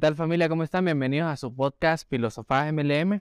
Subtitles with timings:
[0.00, 0.48] tal familia?
[0.48, 0.86] ¿Cómo están?
[0.86, 3.20] Bienvenidos a su podcast Filosofía MLM,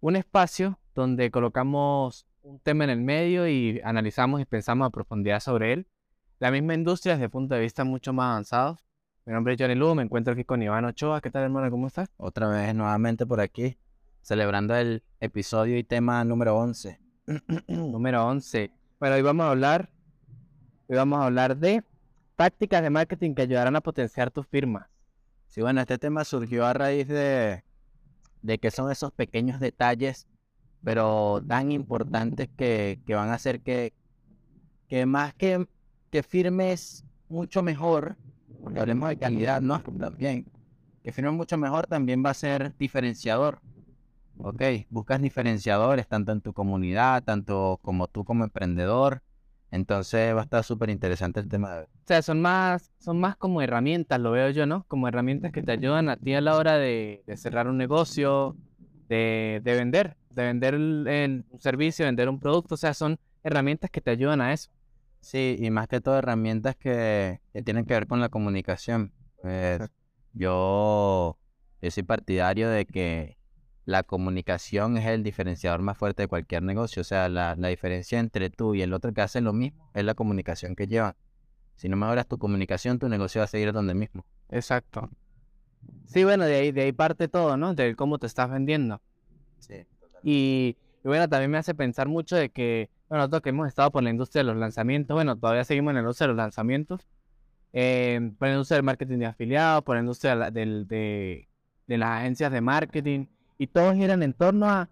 [0.00, 5.40] un espacio donde colocamos un tema en el medio y analizamos y pensamos a profundidad
[5.40, 5.86] sobre él.
[6.38, 8.78] La misma industria desde el punto de vista mucho más avanzado.
[9.26, 11.20] Mi nombre es Johnny Lu, me encuentro aquí con Iván Ochoa.
[11.20, 11.70] ¿Qué tal, hermano?
[11.70, 12.08] ¿Cómo estás?
[12.16, 13.76] Otra vez nuevamente por aquí,
[14.22, 16.98] celebrando el episodio y tema número 11.
[17.68, 18.72] Número 11.
[18.98, 19.90] Bueno, hoy vamos a hablar,
[20.88, 21.84] hoy vamos a hablar de
[22.34, 24.88] tácticas de marketing que ayudarán a potenciar tu firma.
[25.52, 27.62] Sí, bueno, este tema surgió a raíz de,
[28.40, 30.26] de que son esos pequeños detalles,
[30.82, 33.92] pero tan importantes que, que van a hacer que,
[34.88, 35.68] que más que,
[36.10, 38.16] que firmes mucho mejor,
[38.62, 39.82] porque hablemos de calidad, ¿no?
[40.00, 40.46] También,
[41.04, 43.60] que firmes mucho mejor también va a ser diferenciador.
[44.38, 49.20] Ok, buscas diferenciadores tanto en tu comunidad, tanto como tú como emprendedor.
[49.72, 51.82] Entonces va a estar súper interesante el tema de.
[51.84, 54.84] O sea, son más, son más como herramientas, lo veo yo, ¿no?
[54.88, 58.56] Como herramientas que te ayudan a ti a la hora de, de cerrar un negocio,
[59.08, 62.74] de, de vender, de vender el, el- un servicio, vender un producto.
[62.74, 64.70] O sea, son herramientas que te ayudan a eso.
[65.20, 69.12] Sí, y más que todo herramientas que, que tienen que ver con la comunicación.
[69.40, 69.80] Pues,
[70.32, 71.38] yo,
[71.80, 73.36] yo soy partidario de que
[73.84, 77.00] la comunicación es el diferenciador más fuerte de cualquier negocio.
[77.00, 80.04] O sea, la, la diferencia entre tú y el otro que hace lo mismo es
[80.04, 81.14] la comunicación que llevan.
[81.76, 84.24] Si no mejoras tu comunicación, tu negocio va a seguir donde mismo.
[84.50, 85.10] Exacto.
[86.06, 87.74] Sí, bueno, de ahí, de ahí parte todo, ¿no?
[87.74, 89.00] De cómo te estás vendiendo.
[89.58, 89.86] Sí.
[90.22, 93.90] Y, y bueno, también me hace pensar mucho de que, bueno, nosotros que hemos estado
[93.90, 97.08] por la industria de los lanzamientos, bueno, todavía seguimos en la industria de los lanzamientos,
[97.72, 101.48] eh, por la industria del marketing de afiliados, por la industria de,
[101.86, 103.26] de las agencias de marketing,
[103.58, 104.88] y todos giran en torno a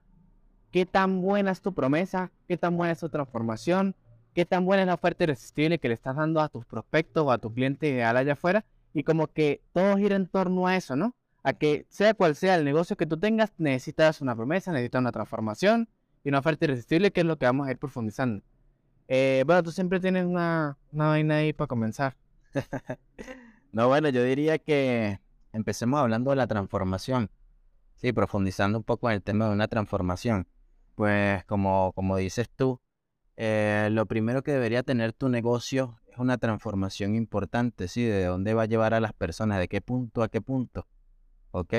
[0.71, 3.95] qué tan buena es tu promesa, qué tan buena es tu transformación,
[4.35, 7.33] qué tan buena es la oferta irresistible que le estás dando a tus prospectos o
[7.33, 10.97] a tu cliente ideal allá afuera, y como que todo gira en torno a eso,
[10.97, 11.15] ¿no?
[11.43, 15.13] a que sea cual sea el negocio que tú tengas, necesitas una promesa, necesitas una
[15.13, 15.89] transformación
[16.23, 18.43] y una oferta irresistible, que es lo que vamos a ir profundizando.
[19.09, 22.17] Eh, bueno, tú siempre tienes una, una vaina ahí para comenzar.
[23.73, 25.21] No, bueno, yo diría que
[25.53, 27.31] empecemos hablando de la transformación.
[28.01, 30.49] Sí, profundizando un poco en el tema de una transformación.
[30.95, 32.81] Pues como, como dices tú,
[33.37, 38.03] eh, lo primero que debería tener tu negocio es una transformación importante, ¿sí?
[38.05, 40.87] De dónde va a llevar a las personas, de qué punto a qué punto,
[41.51, 41.75] ¿ok?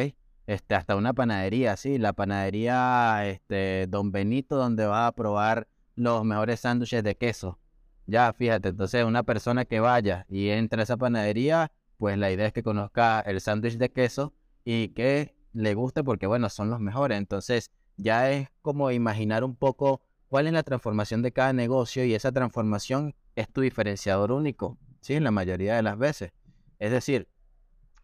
[0.46, 6.24] Este, hasta una panadería, sí, la panadería, este, Don Benito, donde va a probar los
[6.24, 7.58] mejores sándwiches de queso.
[8.06, 12.46] Ya, fíjate, entonces una persona que vaya y entre a esa panadería, pues la idea
[12.46, 14.34] es que conozca el sándwich de queso
[14.64, 17.18] y que le guste porque, bueno, son los mejores.
[17.18, 22.14] Entonces, ya es como imaginar un poco cuál es la transformación de cada negocio y
[22.14, 25.14] esa transformación es tu diferenciador único, ¿sí?
[25.16, 26.32] En la mayoría de las veces.
[26.80, 27.28] Es decir,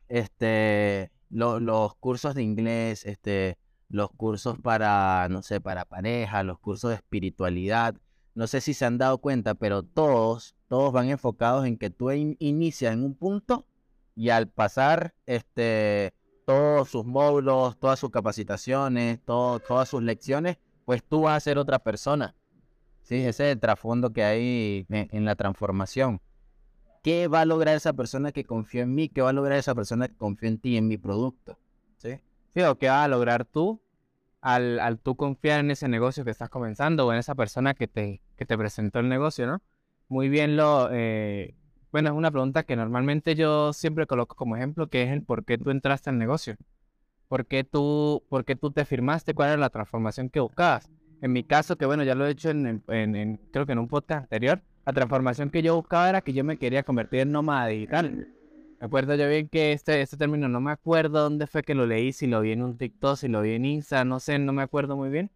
[0.10, 3.58] este, lo- los cursos de inglés, este,
[3.90, 7.96] los cursos para, no sé, para pareja, los cursos de espiritualidad,
[8.36, 12.12] no sé si se han dado cuenta, pero todos, todos van enfocados en que tú
[12.12, 13.66] in- inicias en un punto
[14.16, 16.14] y al pasar, este,
[16.48, 21.78] todos sus módulos, todas sus capacitaciones, todas sus lecciones, pues tú vas a ser otra
[21.78, 22.36] persona.
[23.02, 26.22] Sí, ese es el trasfondo que hay en, en la transformación.
[27.04, 29.10] ¿Qué va a lograr esa persona que confió en mí?
[29.10, 31.60] ¿Qué va a lograr esa persona que confió en ti, en mi producto?
[31.98, 32.22] ¿Sí?
[32.54, 33.82] Sí, o qué vas a lograr tú
[34.40, 37.90] al, al tú confiar en ese negocio que estás comenzando o en esa persona que
[37.90, 39.62] te, que te presentó el negocio, ¿no?
[40.08, 40.88] Muy bien lo...
[40.94, 41.56] eh,
[41.92, 45.46] bueno, es una pregunta que normalmente yo siempre coloco como ejemplo, que es el por
[45.46, 46.56] qué tú entraste al negocio.
[47.28, 49.34] ¿Por qué tú, por qué tú te firmaste?
[49.34, 50.90] ¿Cuál era la transformación que buscabas?
[51.22, 52.84] En mi caso, que bueno, ya lo he hecho en,
[53.52, 56.58] creo que en un podcast anterior, la transformación que yo buscaba era que yo me
[56.58, 58.28] quería convertir en nómada digital.
[58.80, 61.86] Me acuerdo yo bien que este, este término, no me acuerdo dónde fue que lo
[61.86, 64.54] leí, si lo vi en un TikTok, si lo vi en Insta, no sé, no
[64.54, 65.32] me acuerdo muy bien.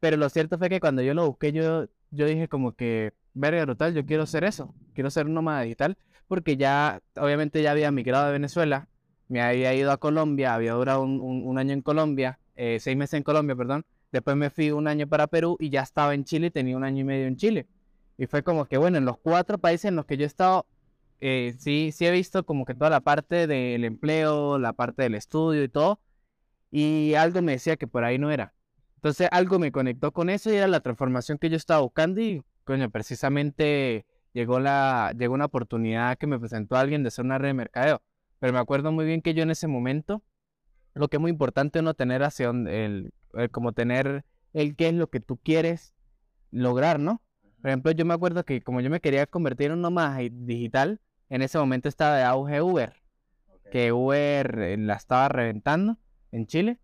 [0.00, 3.64] Pero lo cierto fue que cuando yo lo busqué, yo, yo dije como que, verga
[3.64, 5.96] brutal, yo quiero ser eso, quiero ser nómada digital,
[6.28, 8.88] porque ya, obviamente ya había migrado de Venezuela,
[9.28, 13.22] me había ido a Colombia, había durado un año en Colombia, eh, seis meses en
[13.22, 16.76] Colombia, perdón, después me fui un año para Perú y ya estaba en Chile, tenía
[16.76, 17.66] un año y medio en Chile.
[18.18, 20.66] Y fue como que, bueno, en los cuatro países en los que yo he estado,
[21.20, 25.14] eh, sí, sí he visto como que toda la parte del empleo, la parte del
[25.14, 26.00] estudio y todo,
[26.70, 28.54] y algo me decía que por ahí no era.
[29.06, 32.42] Entonces algo me conectó con eso y era la transformación que yo estaba buscando y,
[32.64, 37.50] coño, precisamente llegó la, llegó una oportunidad que me presentó alguien de hacer una red
[37.50, 38.02] de mercadeo.
[38.40, 40.24] Pero me acuerdo muy bien que yo en ese momento,
[40.94, 44.94] lo que es muy importante uno tener hacia el, el como tener el qué es
[44.94, 45.94] lo que tú quieres
[46.50, 47.22] lograr, ¿no?
[47.60, 51.00] Por ejemplo, yo me acuerdo que como yo me quería convertir en un di- digital,
[51.28, 52.92] en ese momento estaba de auge Uber.
[53.70, 55.96] que Uber eh, la estaba reventando
[56.32, 56.80] en Chile.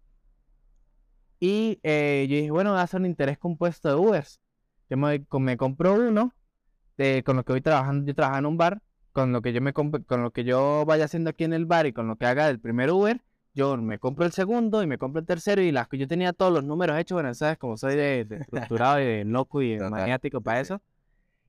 [1.45, 4.41] Y eh, yo dije, bueno, voy a hacer un interés compuesto de Ubers.
[4.89, 6.33] Yo me, me compro uno,
[6.97, 8.81] de, con lo que voy trabajando, yo trabajo en un bar,
[9.11, 11.87] con lo que yo me con lo que yo vaya haciendo aquí en el bar
[11.87, 13.21] y con lo que haga del primer Uber,
[13.55, 16.53] yo me compro el segundo y me compro el tercero y las yo tenía todos
[16.53, 20.61] los números hechos, bueno, sabes como soy de, estructurado y de loco y maniático para
[20.61, 20.81] eso,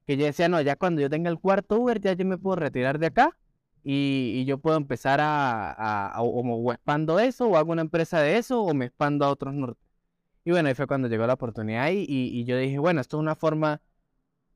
[0.07, 2.55] que yo decía, no, ya cuando yo tenga el cuarto Uber, ya yo me puedo
[2.55, 3.37] retirar de acá
[3.83, 8.73] y, yo puedo empezar a, o, expando eso, o hago una empresa de eso, o
[8.73, 9.81] me expando a otros norte.
[10.45, 13.21] Y bueno, ahí fue cuando llegó la oportunidad y, y, yo dije, bueno, esto es
[13.21, 13.81] una forma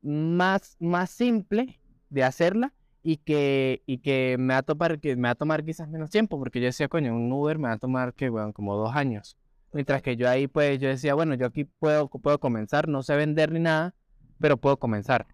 [0.02, 1.80] más, más simple
[2.10, 5.64] de hacerla y que, y que me va a tomar, que me va a tomar
[5.64, 8.52] quizás menos tiempo, porque yo decía, coño, un Uber me va a tomar que, bueno,
[8.52, 9.36] como dos años.
[9.72, 13.16] Mientras que yo ahí, pues, yo decía, bueno, yo aquí puedo, puedo comenzar, no sé
[13.16, 13.94] vender ni nada,
[14.40, 15.26] pero puedo comenzar.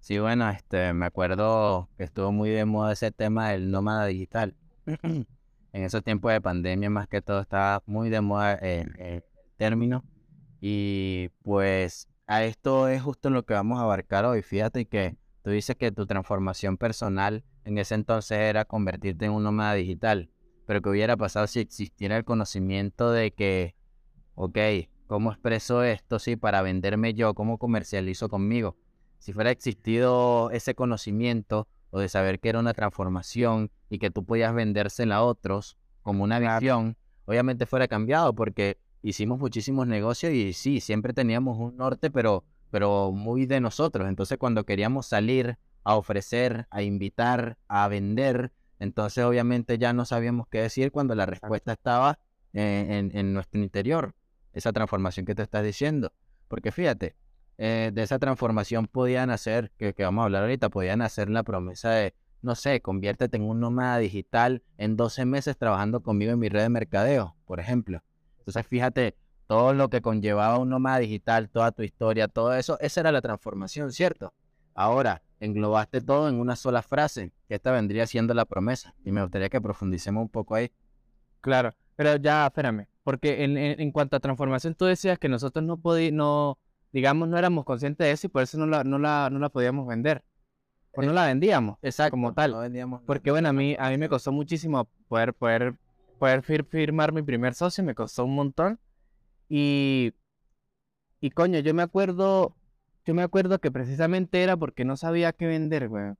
[0.00, 4.54] Sí, bueno, este, me acuerdo que estuvo muy de moda ese tema del nómada digital.
[4.86, 5.26] en
[5.72, 9.22] esos tiempos de pandemia, más que todo, estaba muy de moda el,
[9.56, 10.04] término.
[10.60, 14.42] Y pues a esto es justo lo que vamos a abarcar hoy.
[14.42, 19.42] Fíjate que tú dices que tu transformación personal en ese entonces era convertirte en un
[19.42, 20.30] nómada digital.
[20.66, 23.74] Pero ¿qué hubiera pasado si existiera el conocimiento de que,
[24.34, 24.58] ok,
[25.06, 26.18] ¿cómo expreso esto?
[26.18, 28.76] Sí, para venderme yo, ¿cómo comercializo conmigo?
[29.18, 34.24] Si fuera existido ese conocimiento o de saber que era una transformación y que tú
[34.24, 40.52] podías vendérsela a otros como una visión, obviamente fuera cambiado porque hicimos muchísimos negocios y
[40.52, 44.08] sí, siempre teníamos un norte, pero, pero muy de nosotros.
[44.08, 50.46] Entonces cuando queríamos salir a ofrecer, a invitar, a vender, entonces obviamente ya no sabíamos
[50.48, 52.18] qué decir cuando la respuesta estaba
[52.52, 54.14] en, en nuestro interior,
[54.52, 56.12] esa transformación que te estás diciendo.
[56.48, 57.14] Porque fíjate,
[57.58, 61.90] eh, de esa transformación podían hacer, que, vamos a hablar ahorita, podían hacer la promesa
[61.90, 66.48] de, no sé, conviértete en un nómada digital en 12 meses trabajando conmigo en mi
[66.48, 68.02] red de mercadeo, por ejemplo.
[68.38, 69.16] Entonces, fíjate,
[69.48, 73.20] todo lo que conllevaba un nómada digital, toda tu historia, todo eso, esa era la
[73.20, 74.32] transformación, ¿cierto?
[74.74, 78.94] Ahora, englobaste todo en una sola frase, que esta vendría siendo la promesa.
[79.04, 80.70] Y me gustaría que profundicemos un poco ahí.
[81.40, 85.78] Claro, pero ya, espérame, porque en, en, cuanto a transformación, tú decías que nosotros no
[85.78, 86.58] podíamos, no,
[86.92, 89.48] digamos, no éramos conscientes de eso y por eso no la, no la, no la
[89.48, 90.24] podíamos vender.
[90.94, 92.54] O no la vendíamos, exacto, como tal.
[93.06, 95.76] Porque bueno, a mí, a mí me costó muchísimo poder, poder,
[96.18, 98.80] poder firmar mi primer socio, me costó un montón.
[99.48, 100.12] Y,
[101.20, 102.56] y coño, yo me acuerdo,
[103.04, 106.14] yo me acuerdo que precisamente era porque no sabía qué vender, güey.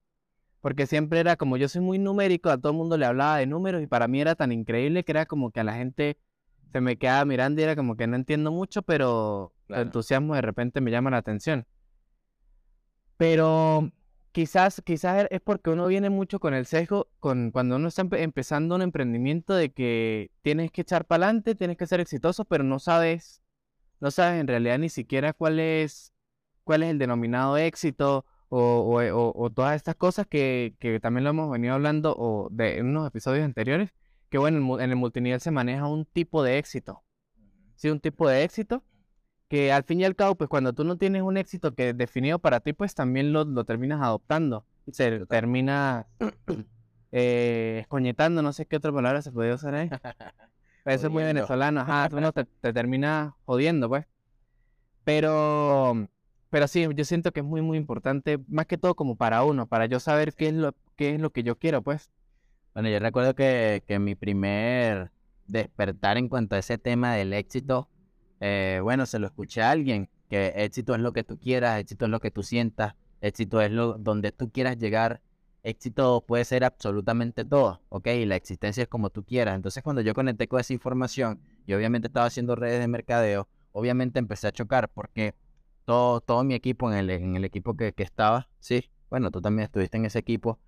[0.61, 3.47] Porque siempre era como yo soy muy numérico, a todo el mundo le hablaba de
[3.47, 6.17] números y para mí era tan increíble que era como que a la gente
[6.71, 10.41] se me quedaba mirando y era como que no entiendo mucho, pero el entusiasmo de
[10.41, 11.65] repente me llama la atención.
[13.17, 13.91] Pero
[14.31, 18.75] quizás, quizás es porque uno viene mucho con el sesgo, con cuando uno está empezando
[18.75, 22.79] un emprendimiento de que tienes que echar para adelante, tienes que ser exitoso, pero no
[22.79, 23.41] sabes,
[23.99, 26.13] no sabes en realidad ni siquiera cuál es,
[26.63, 28.99] cuál es el denominado éxito o,
[29.35, 33.07] o, todas estas cosas que, que, también lo hemos venido hablando o de, en unos
[33.07, 33.91] episodios anteriores,
[34.29, 37.03] que bueno, en el multinivel se maneja un tipo de éxito.
[37.75, 38.83] Sí, un tipo de éxito
[39.49, 42.39] que al fin y al cabo, pues cuando tú no tienes un éxito que definido
[42.39, 44.65] para ti, pues también lo, lo terminas adoptando.
[44.91, 46.07] Se termina
[47.11, 49.89] eh, escoñetando, no sé qué otra palabra se puede usar ahí.
[50.85, 54.05] Eso es muy venezolano, ajá, uno te, te, termina jodiendo, pues.
[55.03, 56.07] Pero,
[56.49, 59.67] pero sí, yo siento que es muy, muy importante, más que todo como para uno,
[59.67, 62.11] para yo saber qué es lo, qué es lo que yo quiero, pues.
[62.79, 65.11] Bueno, yo recuerdo que, que mi primer
[65.47, 67.89] despertar en cuanto a ese tema del éxito
[68.39, 72.05] eh, bueno, se lo escuché a alguien, que éxito es lo que tú quieras, éxito
[72.05, 75.19] es lo que tú sientas, éxito es lo donde tú quieras llegar,
[75.61, 78.07] éxito puede ser absolutamente todo, ¿ok?
[78.25, 79.55] La existencia es como tú quieras.
[79.55, 84.19] Entonces cuando yo conecté con esa información y obviamente estaba haciendo redes de mercadeo, obviamente
[84.19, 85.35] empecé a chocar porque
[85.83, 89.41] todo, todo mi equipo, en el, en el equipo que, que estaba, sí, bueno, tú
[89.41, 90.59] también estuviste en ese equipo,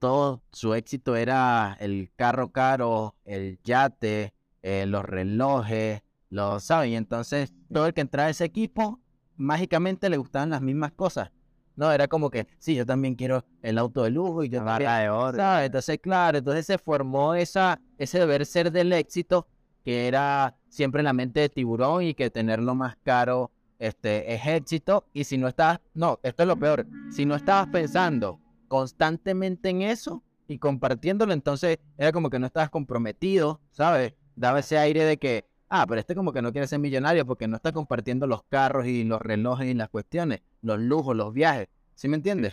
[0.00, 6.90] todo su éxito era el carro caro, el yate, eh, los relojes, lo saben.
[6.90, 8.98] Y entonces todo el que entraba a ese equipo,
[9.36, 11.30] mágicamente le gustaban las mismas cosas.
[11.76, 14.90] No, era como que, sí, yo también quiero el auto de lujo y yo también,
[14.90, 15.60] de oro.
[15.60, 19.46] Entonces, claro, entonces se formó esa, ese deber ser del éxito
[19.84, 24.46] que era siempre en la mente de tiburón y que tenerlo más caro este, es
[24.46, 25.06] éxito.
[25.12, 28.39] Y si no estabas, no, esto es lo peor, si no estabas pensando
[28.70, 34.14] constantemente en eso y compartiéndolo, entonces era como que no estabas comprometido, ¿sabes?
[34.36, 37.48] Daba ese aire de que, ah, pero este como que no quiere ser millonario porque
[37.48, 41.66] no está compartiendo los carros y los relojes y las cuestiones, los lujos, los viajes.
[41.96, 42.52] ¿Sí me entiendes?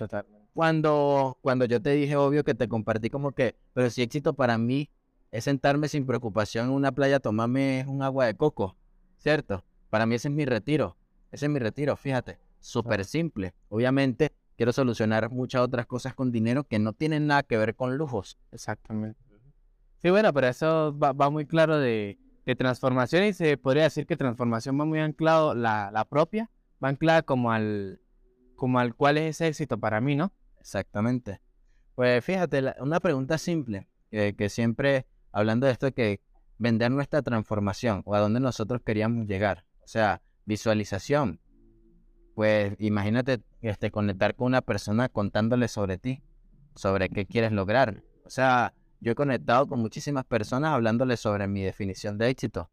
[0.56, 4.58] cuando, cuando yo te dije, obvio, que te compartí como que, pero si éxito para
[4.58, 4.90] mí
[5.30, 8.76] es sentarme sin preocupación en una playa, tomarme un agua de coco,
[9.18, 9.64] ¿cierto?
[9.92, 10.98] Para mí ese es mi retiro,
[11.32, 13.54] ese es mi retiro, fíjate, súper simple.
[13.70, 17.96] Obviamente quiero solucionar muchas otras cosas con dinero que no tienen nada que ver con
[17.96, 18.38] lujos.
[18.52, 19.20] Exactamente.
[20.02, 22.18] Sí, bueno, pero eso va, muy claro de,
[22.58, 26.50] transformación y se podría decir que transformación va muy anclado, la, la propia,
[26.84, 28.00] va anclada como al,
[28.56, 30.32] como al cuál es ese éxito para mí, ¿no?
[30.60, 31.42] Exactamente.
[31.96, 36.22] Pues fíjate, una pregunta simple, que siempre hablando de esto de que
[36.58, 39.66] vender nuestra transformación o a dónde nosotros queríamos llegar.
[39.84, 41.40] O sea, visualización.
[42.34, 46.22] Pues imagínate este, conectar con una persona contándole sobre ti,
[46.76, 48.04] sobre qué quieres lograr.
[48.26, 52.70] O sea, yo he conectado con muchísimas personas hablándole sobre mi definición de éxito.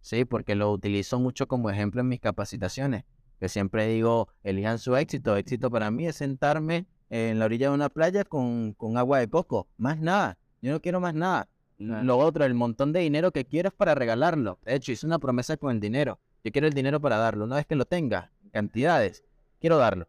[0.00, 3.04] Sí, porque lo utilizo mucho como ejemplo en mis capacitaciones.
[3.40, 5.36] Que siempre digo, elijan su éxito.
[5.36, 9.28] Éxito para mí es sentarme en la orilla de una playa con, con agua de
[9.28, 9.68] coco.
[9.76, 10.38] Más nada.
[10.62, 11.48] Yo no quiero más nada.
[11.78, 14.58] Lo otro, el montón de dinero que quieres para regalarlo.
[14.62, 16.20] De hecho, hice una promesa con el dinero.
[16.44, 17.44] Yo quiero el dinero para darlo.
[17.44, 19.24] Una vez que lo tenga, cantidades,
[19.60, 20.06] quiero darlo.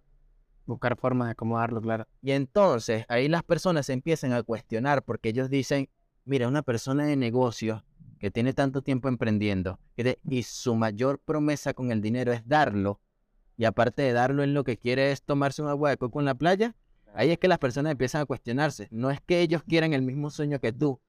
[0.65, 2.07] Buscar formas de acomodarlo, claro.
[2.21, 5.89] Y entonces ahí las personas se empiezan a cuestionar porque ellos dicen,
[6.23, 7.83] mira, una persona de negocio
[8.19, 9.79] que tiene tanto tiempo emprendiendo
[10.23, 12.99] y su mayor promesa con el dinero es darlo,
[13.57, 16.25] y aparte de darlo, en lo que quiere es tomarse un agua de coco en
[16.25, 16.75] la playa,
[17.13, 18.87] ahí es que las personas empiezan a cuestionarse.
[18.91, 20.99] No es que ellos quieran el mismo sueño que tú,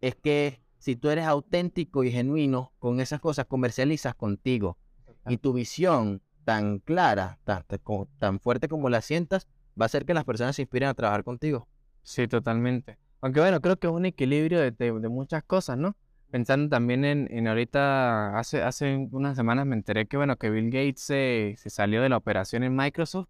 [0.00, 4.78] es que si tú eres auténtico y genuino con esas cosas, comercializas contigo.
[5.26, 9.48] Y tu visión tan clara, tan, fuerte como la sientas,
[9.78, 11.66] va a hacer que las personas se inspiren a trabajar contigo.
[12.04, 12.98] Sí, totalmente.
[13.20, 15.96] Aunque bueno, creo que es un equilibrio de, muchas cosas, ¿no?
[16.30, 21.00] Pensando también en, ahorita, hace, hace unas semanas me enteré que bueno, que Bill Gates
[21.00, 23.26] se, salió de la operación en Microsoft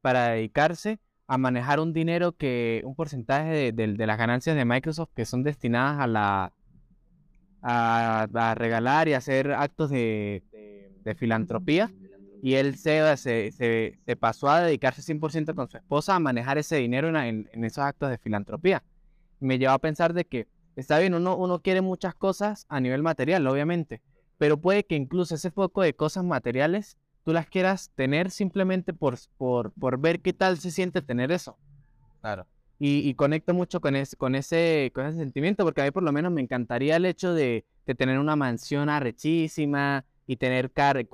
[0.00, 5.24] para dedicarse a manejar un dinero que, un porcentaje de, las ganancias de Microsoft que
[5.24, 6.52] son destinadas a la
[7.62, 10.44] a, regalar y hacer actos de,
[11.16, 11.90] filantropía.
[12.42, 17.08] Y él se, se, pasó a dedicarse 100% con su esposa a manejar ese dinero
[17.08, 18.82] en, esos actos de filantropía.
[19.40, 23.02] Me llevó a pensar de que, está bien, uno, uno quiere muchas cosas a nivel
[23.02, 24.00] material, obviamente,
[24.38, 29.18] pero puede que incluso ese foco de cosas materiales tú las quieras tener simplemente por,
[29.36, 31.58] por, por ver qué tal se siente tener eso.
[32.20, 32.46] Claro.
[32.82, 36.12] Y, conecto mucho con ese, con, ese, con ese sentimiento, porque a mí por lo
[36.12, 37.66] menos me encantaría el hecho de,
[37.98, 41.04] tener una mansión arrechísima y tener, car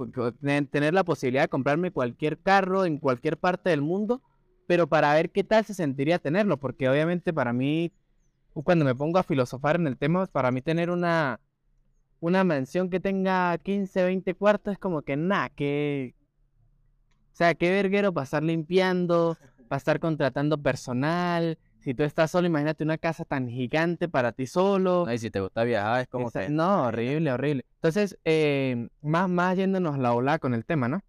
[0.70, 4.20] tener la posibilidad de comprarme cualquier carro en cualquier parte del mundo,
[4.66, 7.92] pero para ver qué tal se sentiría tenerlo, porque obviamente para mí,
[8.52, 11.40] cuando me pongo a filosofar en el tema, para mí tener una,
[12.20, 16.14] una mansión que tenga 15, 20 cuartos es como que nada, que...
[17.32, 21.56] O sea, qué verguero para estar limpiando, para estar contratando personal.
[21.86, 25.06] Si tú estás solo, imagínate una casa tan gigante para ti solo.
[25.08, 26.48] y si te gusta viajar, es como que...
[26.48, 27.64] No, horrible, horrible.
[27.76, 31.04] Entonces, eh, más, más yéndonos la ola con el tema, ¿no?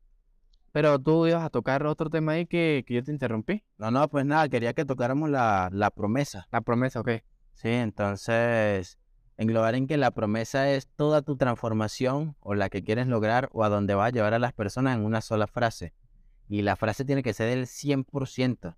[0.74, 3.64] Pero tú ibas a tocar otro tema ahí que, que yo te interrumpí.
[3.80, 6.48] No, no, pues nada, quería que tocáramos la, la promesa.
[6.52, 7.10] La promesa, ok.
[7.56, 9.00] Sí, entonces
[9.36, 13.64] englobar en que la promesa es toda tu transformación o la que quieres lograr o
[13.64, 15.96] a dónde vas a llevar a las personas en una sola frase.
[16.48, 18.76] Y la frase tiene que ser del 100%.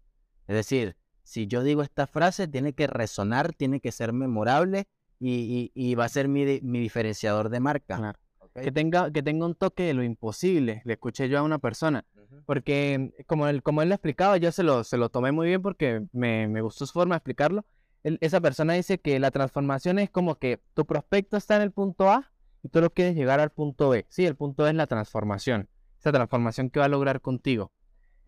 [0.47, 0.95] Es decir,
[1.29, 4.87] si yo digo esta frase, tiene que resonar, tiene que ser memorable
[5.19, 8.15] y, va a ser mi, diferenciador de marca.
[8.53, 12.05] Que, tenga, que tenga un toque de lo imposible, le escuché yo a una persona.
[12.45, 15.61] Porque como él, como él lo explicaba, yo se lo, se lo tomé muy bien
[15.61, 17.65] porque me, me gustó su forma de explicarlo
[18.03, 22.09] esa persona dice que la transformación es como que tu prospecto está en el punto
[22.09, 22.31] A
[22.63, 24.05] y tú lo quieres llegar al punto B.
[24.09, 25.69] Sí, el punto B es la transformación,
[25.99, 27.71] esa transformación que va a lograr contigo.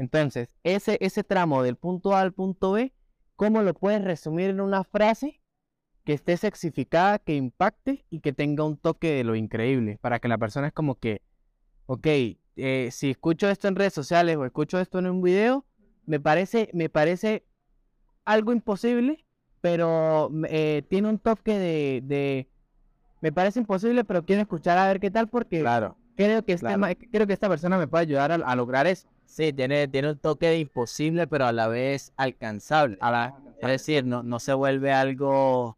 [0.01, 2.91] Entonces, ese, ese tramo del punto A al punto B,
[3.35, 5.43] ¿cómo lo puedes resumir en una frase
[6.05, 9.99] que esté sexificada, que impacte y que tenga un toque de lo increíble?
[10.01, 11.21] Para que la persona es como que,
[11.85, 12.07] ok,
[12.55, 15.65] eh, si escucho esto en redes sociales o escucho esto en un video,
[16.07, 17.45] me parece, me parece
[18.25, 19.23] algo imposible,
[19.61, 22.49] pero eh, tiene un toque de,
[23.21, 27.07] Me parece imposible, pero quiero escuchar a ver qué tal porque claro, creo, que este
[27.11, 29.07] creo que esta persona me puede ayudar a, lograr eso.
[29.31, 32.97] Sí, tiene, tiene un toque de imposible, pero a la vez alcanzable.
[33.61, 35.77] es decir, no, no se vuelve algo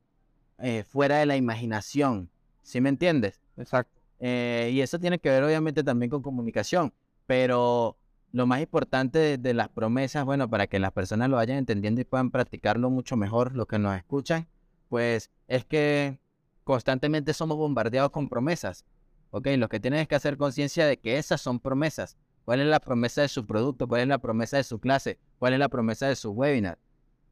[0.57, 2.31] eh, fuera de la imaginación.
[2.63, 3.41] ¿Sí me entiendes?
[3.55, 4.01] Exacto.
[4.19, 6.93] Eh, y eso tiene que ver obviamente también con comunicación,
[7.27, 7.95] pero
[8.31, 12.05] lo más importante de, las promesas, bueno, para que las personas lo vayan entendiendo y
[12.05, 14.47] puedan practicarlo mucho mejor, lo que nos escuchan,
[14.89, 16.17] pues es que
[16.63, 18.83] constantemente somos bombardeados con promesas.
[19.29, 22.17] Ok, lo que tienen es que hacer conciencia de que esas son promesas.
[22.45, 23.87] ¿Cuál es la promesa de su producto?
[23.87, 25.19] ¿Cuál es la promesa de su clase?
[25.39, 26.77] ¿Cuál es la promesa de su webinar?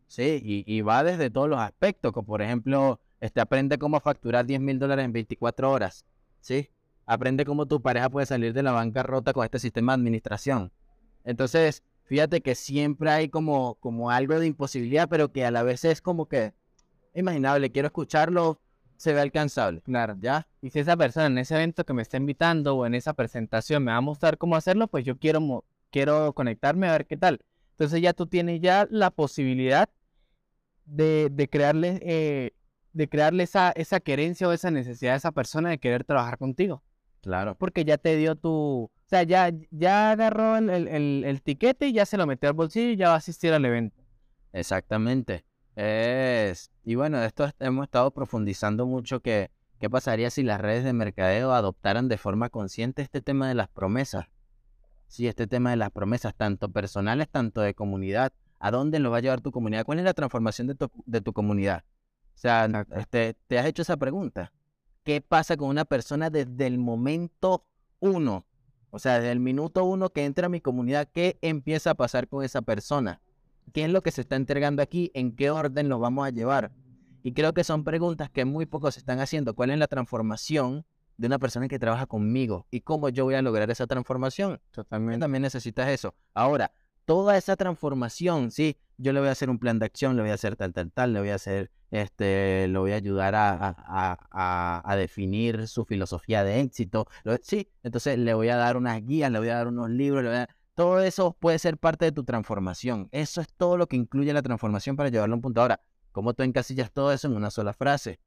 [0.08, 4.46] Sí, y, y va desde todos los aspectos, como por ejemplo, este, aprende cómo facturar
[4.46, 6.06] 10 mil dólares en 24 horas,
[6.40, 6.70] ¿sí?
[7.06, 10.72] Aprende cómo tu pareja puede salir de la bancarrota con este sistema de administración.
[11.24, 15.86] Entonces, fíjate que siempre hay como, como algo de imposibilidad, pero que a la vez
[15.86, 16.54] es como que
[17.14, 18.60] imaginable, quiero escucharlo,
[19.02, 19.82] se ve alcanzable.
[19.82, 20.48] Claro, ¿ya?
[20.62, 23.84] Y si esa persona en ese evento que me está invitando o en esa presentación
[23.84, 27.42] me va a mostrar cómo hacerlo, pues yo quiero, quiero conectarme a ver qué tal.
[27.72, 29.90] Entonces ya tú tienes ya la posibilidad
[30.86, 32.52] de, de crearle, eh,
[32.94, 36.84] de crearle esa, esa querencia o esa necesidad a esa persona de querer trabajar contigo.
[37.22, 37.56] Claro.
[37.56, 41.94] Porque ya te dio tu, o sea, ya, ya agarró el, el, el tiquete y
[41.94, 44.00] ya se lo metió al bolsillo y ya va a asistir al evento.
[44.54, 45.44] Exactamente.
[45.84, 50.84] Es, y bueno, de esto hemos estado profundizando mucho que qué pasaría si las redes
[50.84, 54.28] de mercadeo adoptaran de forma consciente este tema de las promesas.
[55.08, 58.32] Sí, este tema de las promesas, tanto personales, tanto de comunidad.
[58.60, 59.84] ¿A dónde lo va a llevar tu comunidad?
[59.84, 61.84] ¿Cuál es la transformación de tu, de tu comunidad?
[62.36, 64.54] O sea, este, ¿te has hecho esa pregunta?
[65.04, 67.66] ¿Qué pasa con una persona desde el momento
[68.00, 68.46] uno?
[68.92, 72.28] O sea, desde el minuto uno que entra a mi comunidad, ¿qué empieza a pasar
[72.28, 73.20] con esa persona?
[73.74, 75.12] ¿Qué es lo que se está entregando aquí?
[75.14, 76.72] ¿En qué orden lo vamos a llevar?
[77.24, 79.54] Y creo que son preguntas que muy pocos están haciendo.
[79.54, 80.86] ¿Cuál es la transformación
[81.18, 82.68] de una persona que trabaja conmigo?
[82.72, 84.60] ¿Y cómo yo voy a lograr esa transformación?
[84.72, 85.20] Totalmente.
[85.20, 86.16] También necesitas eso.
[86.34, 86.74] Ahora,
[87.06, 90.32] toda esa transformación, sí, yo le voy a hacer un plan de acción, le voy
[90.32, 93.54] a hacer tal, tal, tal, le voy a hacer, este, lo voy a ayudar a,
[93.54, 97.08] a, a, a definir su filosofía de éxito.
[97.42, 100.30] sí, entonces le voy a dar unas guías, le voy a dar unos libros, le
[100.30, 100.50] voy a
[100.82, 103.08] todo eso puede ser parte de tu transformación.
[103.12, 105.62] Eso es todo lo que incluye la transformación para llevarlo a un punto.
[105.62, 105.80] Ahora,
[106.12, 108.20] ¿cómo tú encasillas todo eso en una sola frase?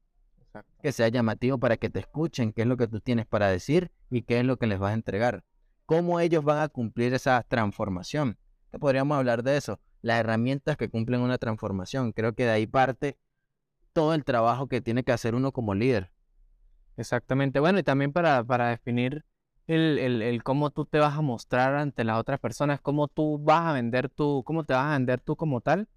[0.80, 3.90] Que sea llamativo para que te escuchen qué es lo que tú tienes para decir
[4.08, 5.42] y qué es lo que les vas a entregar.
[5.84, 8.38] ¿Cómo ellos van a cumplir esa transformación?
[8.70, 9.80] ¿Qué podríamos hablar de eso?
[10.00, 12.12] Las herramientas que cumplen una transformación.
[12.12, 13.18] Creo que de ahí parte
[13.92, 16.12] todo el trabajo que tiene que hacer uno como líder.
[16.96, 17.58] Exactamente.
[17.58, 19.24] Bueno, y también para, para definir
[19.66, 23.38] el, el, el, cómo tú te vas a mostrar ante las otras personas, cómo tú
[23.38, 25.88] vas a vender tú, cómo te vas a vender tú como tal.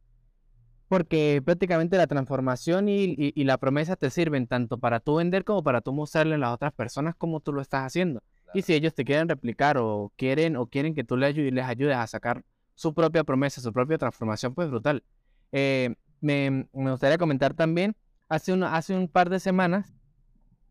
[0.88, 5.44] Porque prácticamente la transformación y, y, y, la promesa te sirven tanto para tú vender
[5.44, 8.22] como para tú mostrarle a las otras personas cómo tú lo estás haciendo.
[8.44, 8.58] Claro.
[8.58, 11.66] Y si ellos te quieren replicar o quieren o quieren que tú les ayudes, les
[11.66, 15.04] ayudes a sacar su propia promesa, su propia transformación, pues brutal.
[15.52, 17.96] Eh, me, me, gustaría comentar también,
[18.30, 19.94] hace, una, hace un par de semanas,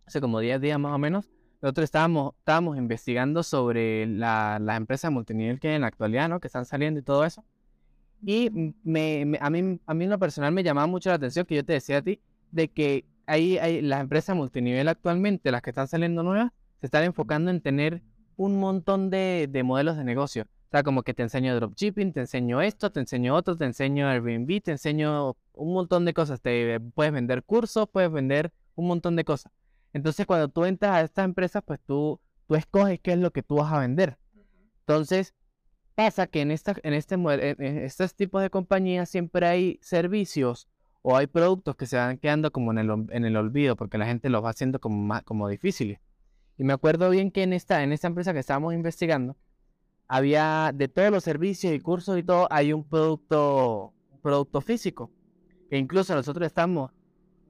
[0.06, 1.28] hace como 10 días más o menos,
[1.62, 6.40] nosotros estábamos, estábamos investigando sobre las la empresas multinivel que hay en la actualidad, ¿no?
[6.40, 7.44] Que están saliendo y todo eso.
[8.24, 8.50] Y
[8.82, 11.56] me, me, a, mí, a mí en lo personal me llamaba mucho la atención que
[11.56, 15.70] yo te decía a ti, de que ahí hay las empresas multinivel actualmente, las que
[15.70, 18.02] están saliendo nuevas, se están enfocando en tener
[18.36, 20.46] un montón de, de modelos de negocio.
[20.66, 24.08] O sea, como que te enseño dropshipping, te enseño esto, te enseño otro, te enseño
[24.08, 26.40] Airbnb, te enseño un montón de cosas.
[26.40, 29.52] Te puedes vender cursos, puedes vender un montón de cosas.
[29.96, 33.42] Entonces, cuando tú entras a estas empresas, pues tú, tú escoges qué es lo que
[33.42, 34.18] tú vas a vender.
[34.80, 35.34] Entonces,
[35.94, 40.68] pasa que en, esta, en, este, en estos tipos de compañías siempre hay servicios
[41.00, 44.04] o hay productos que se van quedando como en el, en el olvido porque la
[44.04, 45.98] gente los va haciendo como, más, como difíciles.
[46.58, 49.34] Y me acuerdo bien que en esta, en esta empresa que estábamos investigando,
[50.08, 55.10] había de todos los servicios y cursos y todo, hay un producto, producto físico.
[55.70, 56.92] Que incluso nosotros estamos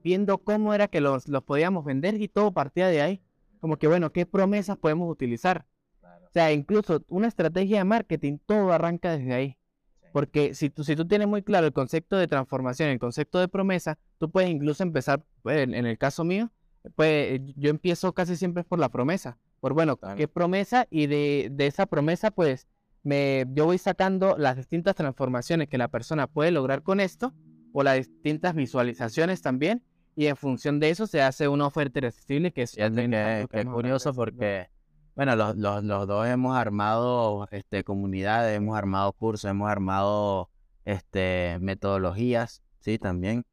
[0.03, 3.21] viendo cómo era que los, los podíamos vender y todo partía de ahí.
[3.59, 5.65] Como que, bueno, ¿qué promesas podemos utilizar?
[5.99, 6.25] Claro.
[6.25, 9.57] O sea, incluso una estrategia de marketing, todo arranca desde ahí.
[10.01, 10.07] Sí.
[10.13, 13.47] Porque si tú, si tú tienes muy claro el concepto de transformación, el concepto de
[13.47, 16.51] promesa, tú puedes incluso empezar, pues, en, en el caso mío,
[16.95, 19.37] pues yo empiezo casi siempre por la promesa.
[19.59, 20.15] Por bueno, claro.
[20.15, 20.87] ¿qué promesa?
[20.89, 22.67] Y de, de esa promesa, pues,
[23.03, 27.33] me, yo voy sacando las distintas transformaciones que la persona puede lograr con esto,
[27.79, 29.83] o las distintas visualizaciones también,
[30.15, 33.65] y en función de eso se hace una oferta irresistible que es que, que, que
[33.65, 34.71] curioso porque
[35.15, 40.49] bueno los, los, los, dos hemos armado este comunidades hemos armado cursos hemos armado
[40.85, 43.45] este metodologías sí también.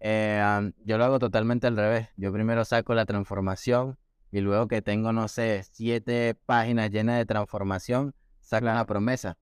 [0.00, 2.08] Eh, yo lo hago totalmente al revés.
[2.16, 3.98] Yo primero saco la transformación
[4.30, 9.36] y luego que tengo no sé siete páginas llenas de transformación saco la promesa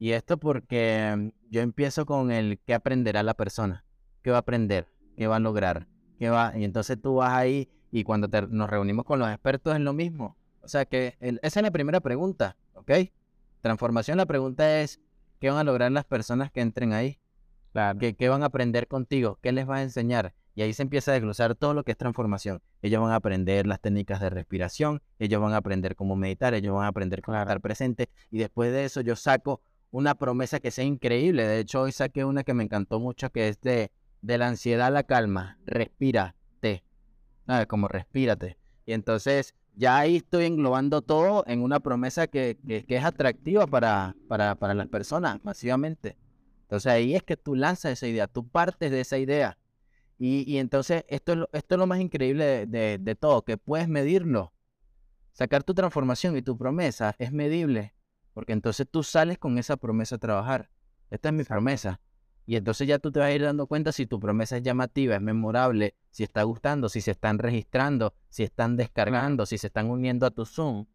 [0.00, 3.84] y esto porque yo empiezo con el qué aprenderá la persona
[4.22, 5.86] qué va a aprender qué va a lograr
[6.18, 9.74] que va, y entonces tú vas ahí y cuando te, nos reunimos con los expertos
[9.74, 10.36] es lo mismo.
[10.62, 12.92] O sea que el, esa es la primera pregunta, ¿ok?
[13.62, 15.00] Transformación, la pregunta es,
[15.40, 17.18] ¿qué van a lograr las personas que entren ahí?
[17.72, 17.98] Claro.
[17.98, 19.38] ¿Qué, ¿Qué, van a aprender contigo?
[19.42, 20.34] ¿Qué les vas a enseñar?
[20.54, 22.60] Y ahí se empieza a desglosar todo lo que es transformación.
[22.82, 26.74] Ellos van a aprender las técnicas de respiración, ellos van a aprender cómo meditar, ellos
[26.74, 28.10] van a aprender cómo estar presente.
[28.30, 31.46] Y después de eso yo saco una promesa que sea increíble.
[31.46, 33.90] De hecho, hoy saqué una que me encantó mucho, que es de,
[34.22, 35.58] de la ansiedad a la calma.
[35.66, 36.84] Respírate.
[37.46, 37.66] ¿Sabes?
[37.66, 38.56] Como respírate.
[38.86, 44.14] Y entonces ya ahí estoy englobando todo en una promesa que, que, es atractiva para,
[44.28, 46.16] para, para las personas masivamente.
[46.62, 49.58] Entonces ahí es que tú lanzas esa idea, tú partes de esa idea.
[50.18, 53.42] Y, y entonces esto es, lo, esto es lo más increíble de, de, de todo,
[53.42, 54.52] que puedes medirlo.
[55.32, 57.94] Sacar tu transformación y tu promesa es medible,
[58.32, 60.70] porque entonces tú sales con esa promesa a trabajar.
[61.10, 62.00] Esta es mi promesa.
[62.46, 65.14] Y entonces ya tú te vas a ir dando cuenta si tu promesa es llamativa,
[65.14, 69.88] es memorable, si está gustando, si se están registrando, si están descargando, si se están
[69.90, 70.86] uniendo a tu Zoom.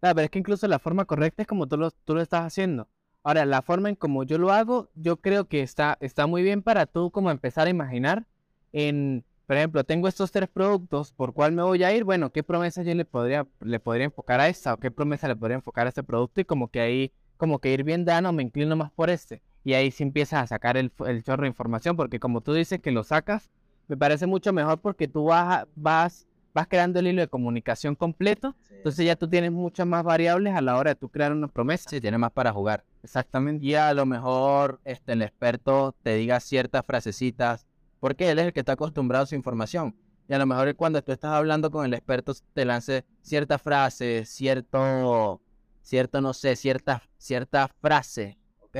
[0.00, 2.44] Claro, pero es que incluso la forma correcta es como tú lo, tú lo estás
[2.44, 2.88] haciendo.
[3.22, 6.62] Ahora, la forma en como yo lo hago, yo creo que está, está muy bien
[6.62, 8.26] para tú como empezar a imaginar
[8.72, 12.04] en, por ejemplo, tengo estos tres productos, ¿por cuál me voy a ir?
[12.04, 14.74] Bueno, ¿qué promesa yo le podría, le podría enfocar a esta?
[14.74, 16.40] ¿O qué promesa le podría enfocar a este producto?
[16.40, 19.42] Y como que ahí, como que ir bien dando, me inclino más por este.
[19.62, 22.80] Y ahí sí empiezas a sacar el, el chorro de información, porque como tú dices
[22.80, 23.50] que lo sacas,
[23.86, 28.54] me parece mucho mejor porque tú vas, vas, vas creando el hilo de comunicación completo,
[28.70, 31.90] entonces ya tú tienes muchas más variables a la hora de tú crear una promesa.
[31.90, 32.84] Sí, tiene más para jugar.
[33.02, 33.64] Exactamente.
[33.64, 37.66] Y a lo mejor este, el experto te diga ciertas frasecitas,
[38.04, 39.96] porque él es el que está acostumbrado a su información.
[40.28, 44.26] Y a lo mejor cuando tú estás hablando con el experto te lance cierta frase,
[44.26, 45.40] cierto,
[45.80, 48.76] cierto, no sé, cierta, cierta frase, ¿ok?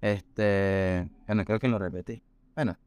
[0.00, 2.22] Este, bueno, creo que lo repetí.
[2.54, 2.78] Bueno,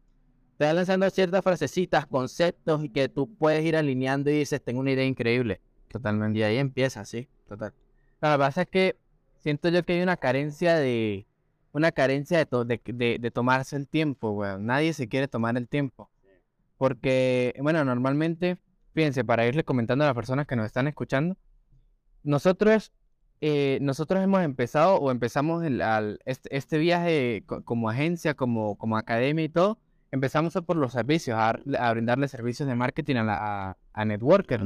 [0.57, 4.79] te va lanzando ciertas frasecitas, conceptos y que tú puedes ir alineando y dices, tengo
[4.79, 5.59] una idea increíble.
[5.89, 6.39] Totalmente.
[6.39, 7.73] Y ahí empieza, sí, total.
[8.21, 8.95] Lo que pasa es que
[9.39, 11.27] siento yo que hay una carencia de,
[11.73, 14.65] una carencia de, to- de, de, de tomarse el tiempo, weón.
[14.65, 16.09] Nadie se quiere tomar el tiempo.
[16.77, 18.57] Porque, bueno, normalmente,
[18.93, 21.35] fíjense, para irle comentando a las personas que nos están escuchando,
[22.23, 22.91] nosotros,
[23.41, 28.75] eh, nosotros hemos empezado o empezamos el, al, este, este viaje co- como agencia, como,
[28.77, 29.77] como academia y todo,
[30.11, 33.37] empezamos por los servicios, a, a brindarle servicios de marketing a, la,
[33.69, 34.63] a, a networkers.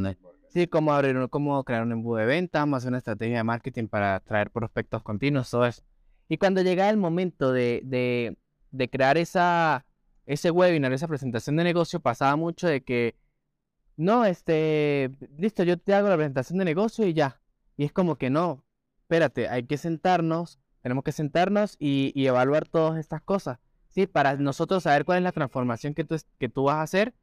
[0.50, 4.16] Sí, cómo abrir, cómo crear un embudo de ventas, más una estrategia de marketing para
[4.16, 5.84] atraer prospectos continuos, todo eso.
[6.30, 8.38] Y cuando llega el momento de, de,
[8.72, 9.86] de crear esa,
[10.26, 13.16] ese webinar, esa presentación de negocio, pasaba mucho de que,
[13.96, 17.42] no, este, listo, yo te hago la presentación de negocio y ya.
[17.78, 18.64] Y es como que no,
[19.02, 23.60] espérate, hay que sentarnos, tenemos que sentarnos y, y evaluar todas estas cosas,
[23.90, 24.06] ¿sí?
[24.06, 27.14] Para nosotros saber cuál es la transformación que tú, que tú vas a hacer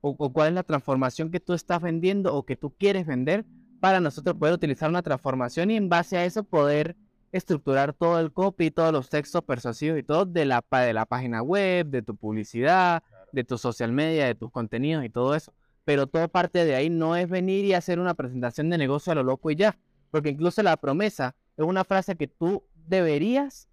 [0.00, 3.44] o, o cuál es la transformación que tú estás vendiendo o que tú quieres vender
[3.80, 6.96] para nosotros poder utilizar una transformación y en base a eso poder
[7.36, 11.42] estructurar todo el copy, todos los textos persuasivos y todo de la, de la página
[11.42, 15.52] web, de tu publicidad, de tu social media, de tus contenidos y todo eso.
[15.84, 19.16] Pero todo parte de ahí no es venir y hacer una presentación de negocio a
[19.16, 19.76] lo loco y ya.
[20.12, 23.68] Porque incluso la promesa es una frase que tú deberías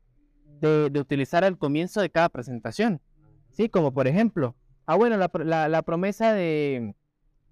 [0.60, 3.00] de, de utilizar al comienzo de cada presentación.
[3.52, 4.56] Sí, como por ejemplo,
[4.88, 6.96] ah bueno, la, la, la promesa de,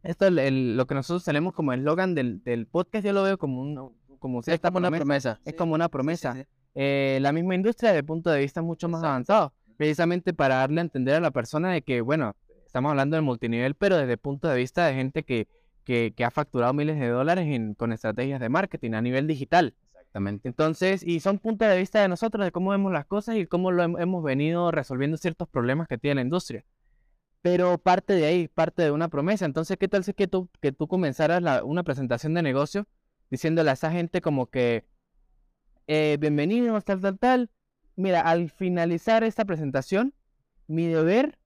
[0.03, 3.61] esto es lo que nosotros tenemos como eslogan del, del podcast, yo lo veo como,
[3.61, 5.39] un, como Sí, es cierta como una promesa.
[5.45, 6.45] Es como una promesa.
[6.75, 9.09] Eh, la misma industria desde el punto de vista mucho más Exacto.
[9.09, 13.23] avanzado, precisamente para darle a entender a la persona de que, bueno, estamos hablando del
[13.23, 15.47] multinivel, pero desde el punto de vista de gente que,
[15.83, 19.73] que, que ha facturado miles de dólares en- con estrategias de marketing a nivel digital.
[19.93, 20.47] Exactamente.
[20.47, 23.71] Entonces, y son puntos de vista de nosotros, de cómo vemos las cosas y cómo
[23.71, 26.63] lo hem- hemos venido resolviendo ciertos problemas que tiene la industria.
[27.41, 29.45] Pero parte de ahí, parte de una promesa.
[29.45, 32.85] Entonces, ¿qué tal si que tú, que tú comenzaras la- una presentación de negocio
[33.29, 34.85] diciéndole a esa gente como que,
[35.87, 37.49] eh, bienvenidos, tal, tal, tal.
[37.95, 40.13] Mira, al finalizar esta presentación,
[40.67, 41.37] mi deber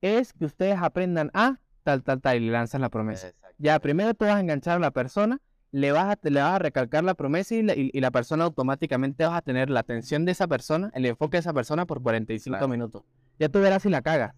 [0.00, 3.32] es que ustedes aprendan a tal, tal, tal, y le lanzas la promesa.
[3.58, 5.40] Ya, primero tú vas a enganchar a la persona,
[5.72, 8.44] le vas a, le vas a recalcar la promesa y la, y- y la persona
[8.44, 12.00] automáticamente vas a tener la atención de esa persona, el enfoque de esa persona por
[12.02, 12.68] 45 Claro.
[12.68, 13.02] minutos.
[13.38, 14.34] Ya tú verás si la cagas.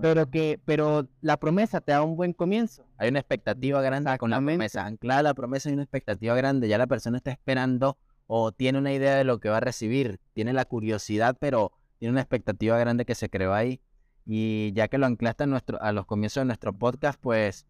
[0.00, 2.86] Pero que, pero la promesa te da un buen comienzo.
[2.96, 4.86] Hay una expectativa grande con la promesa.
[4.86, 6.68] Anclada la promesa hay una expectativa grande.
[6.68, 10.20] Ya la persona está esperando o tiene una idea de lo que va a recibir.
[10.32, 13.80] Tiene la curiosidad, pero tiene una expectativa grande que se creó ahí.
[14.24, 17.66] Y ya que lo anclaste a, nuestro, a los comienzos de nuestro podcast, pues,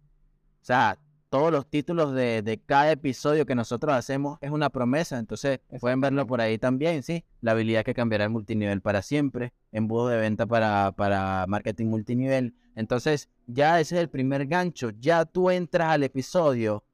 [0.62, 0.98] o sea,
[1.32, 5.18] todos los títulos de, de cada episodio que nosotros hacemos es una promesa.
[5.18, 7.24] Entonces, pueden verlo por ahí también, ¿sí?
[7.40, 9.54] La habilidad que cambiará el multinivel para siempre.
[9.72, 12.54] Embudo de venta para, para marketing multinivel.
[12.76, 14.90] Entonces, ya ese es el primer gancho.
[15.00, 16.84] Ya tú entras al episodio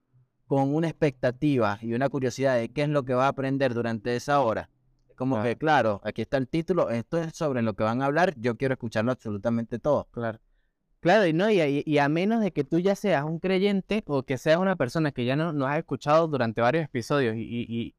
[0.47, 4.15] con una expectativa y una curiosidad de qué es lo que va a aprender durante
[4.15, 4.71] esa hora.
[5.17, 5.49] Como Claro.
[5.49, 8.57] que, claro, aquí está el título, esto es sobre lo que van a hablar, yo
[8.57, 10.07] quiero escucharlo absolutamente todo.
[10.13, 10.39] Claro.
[11.01, 14.03] Claro, y no, y, a- y a menos de que tú ya seas un creyente
[14.07, 17.95] o que seas una persona que ya no nos has escuchado durante varios episodios y,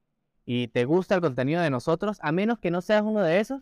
[0.46, 3.62] y, te gusta el contenido de nosotros, a menos que no seas uno de esos,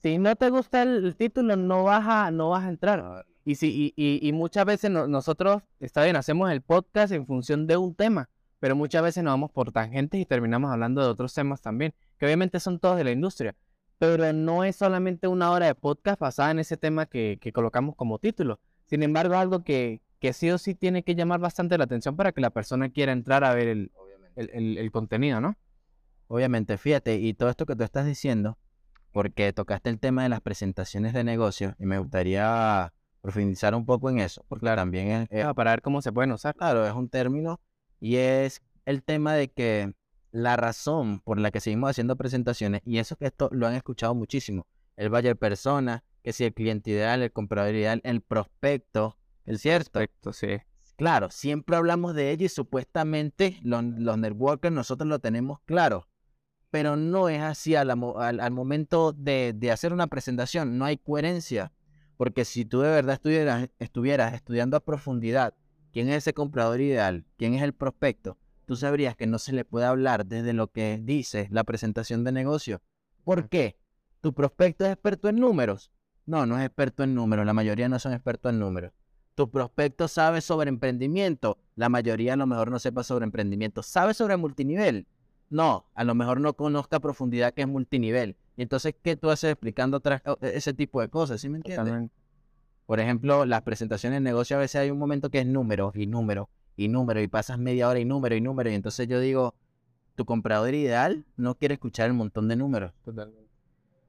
[0.00, 3.26] si no te gusta el, título, no vas a, no vas a entrar.
[3.44, 7.76] Y, si, y, y, muchas veces nosotros, está bien, hacemos el podcast en función de
[7.76, 11.60] un tema, pero muchas veces nos vamos por tangentes y terminamos hablando de otros temas
[11.60, 13.54] también, que obviamente son todos de la industria,
[13.98, 17.96] pero no es solamente una hora de podcast basada en ese tema que, que colocamos
[17.96, 18.60] como título.
[18.86, 22.32] Sin embargo, algo que, que sí o sí tiene que llamar bastante la atención para
[22.32, 23.92] que la persona quiera entrar a ver el,
[24.36, 25.56] el, el, contenido, ¿no?
[26.28, 28.58] Obviamente, fíjate, y todo esto que tú estás diciendo,
[29.12, 34.10] porque tocaste el tema de las presentaciones de negocios y me gustaría profundizar un poco
[34.10, 36.54] en eso, porque claro, también es, para ver cómo se pueden usar.
[36.54, 37.60] Claro, es un término
[38.00, 39.94] y es el tema de que
[40.34, 44.16] la razón por la que seguimos haciendo presentaciones, y eso que esto lo han escuchado
[44.16, 44.66] muchísimo,
[44.96, 49.92] el buyer persona, que si el cliente ideal, el comprador ideal, el prospecto, el cierto.
[49.92, 50.58] Prospecto, sí.
[50.96, 56.08] Claro, siempre hablamos de ello y supuestamente los, networkers nosotros lo tenemos claro,
[56.70, 61.72] pero no es así al, al, momento de, de, hacer una presentación, no hay coherencia,
[62.16, 65.54] porque si tú de verdad estuvieras, estuvieras estudiando a profundidad
[65.92, 69.64] quién es ese comprador ideal, quién es el prospecto, tú sabrías que no se le
[69.64, 72.82] puede hablar desde lo que dice la presentación de negocio.
[73.22, 73.76] ¿Por qué?
[74.20, 75.90] ¿Tu prospecto es experto en números?
[76.26, 78.92] No, no es experto en números, la mayoría no son expertos en números.
[79.34, 81.58] ¿Tu prospecto sabe sobre emprendimiento?
[81.74, 83.82] La mayoría a lo mejor no sepa sobre emprendimiento.
[83.82, 85.06] ¿Sabe sobre multinivel?
[85.50, 88.36] No, a lo mejor no conozca a profundidad que es multinivel.
[88.56, 90.00] Y entonces, ¿qué tú haces explicando
[90.40, 91.40] ese tipo de cosas?
[91.40, 92.10] ¿Sí me entiendes?
[92.86, 96.06] Por ejemplo, las presentaciones de negocio a veces hay un momento que es número y
[96.06, 99.54] número y número y pasas media hora y número y número y entonces yo digo,
[100.14, 102.92] tu comprador ideal no quiere escuchar el montón de números.
[103.04, 103.44] Totalmente.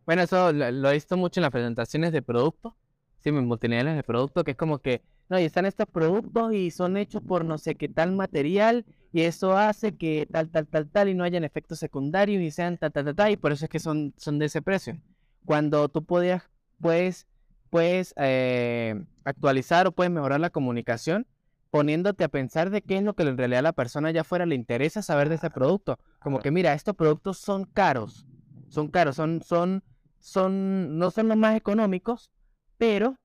[0.06, 2.76] Bueno, eso lo, he visto mucho en las presentaciones de producto,
[3.22, 6.70] sí, en multiniveles de producto, que es como que, no, y están estos productos y
[6.70, 10.88] son hechos por no sé qué tal material y eso hace que tal, tal, tal,
[10.90, 13.66] tal y no hayan efectos secundarios y sean tal, tal, tal, tal y por eso
[13.66, 15.00] es que son, son de ese precio.
[15.46, 16.44] Cuando tú podías,
[16.80, 17.28] puedes
[17.76, 21.28] puedes eh, actualizar o puedes mejorar la comunicación
[21.76, 24.46] poniéndote a pensar de qué es lo que en realidad a la persona allá afuera
[24.46, 26.00] le interesa saber de ese producto.
[26.20, 28.26] Como que mira, estos productos son caros,
[28.70, 29.84] son caros, son, son,
[30.18, 32.32] son, no son los más económicos,
[32.78, 33.18] pero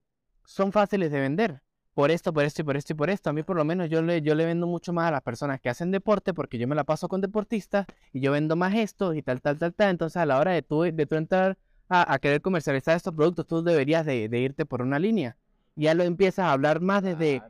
[0.44, 1.62] son fáciles de vender.
[1.94, 3.30] Por esto, por esto y por esto y por esto.
[3.30, 5.60] A mí por lo menos yo le, yo le vendo mucho más a las personas
[5.60, 9.14] que hacen deporte porque yo me la paso con deportistas y yo vendo más esto
[9.14, 9.90] y tal, tal, tal, tal.
[9.90, 11.56] Entonces a la hora de tú, de tú entrar
[11.88, 15.36] a, querer comercializar estos productos, tú deberías de, irte por una línea.
[15.76, 17.42] Ya lo empiezas a hablar más desde,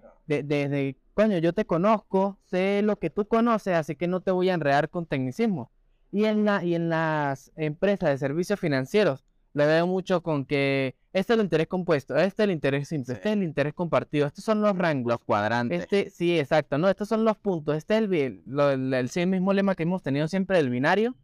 [0.43, 4.49] desde, coño, yo te conozco, sé lo que tú conoces, así que no te voy
[4.51, 5.71] a enredar con tecnicismo.
[6.13, 10.95] Y en, la, y en las empresas de servicios financieros, le veo mucho con que
[11.13, 14.27] este es el interés compuesto, este es el interés simple, este es el interés compartido,
[14.27, 15.13] estos son los rangos.
[15.13, 15.83] Los cuadrantes.
[15.83, 19.75] Este, sí, exacto, no, estos son los puntos, este es el, el, el mismo lema
[19.75, 21.17] que hemos tenido siempre del binario,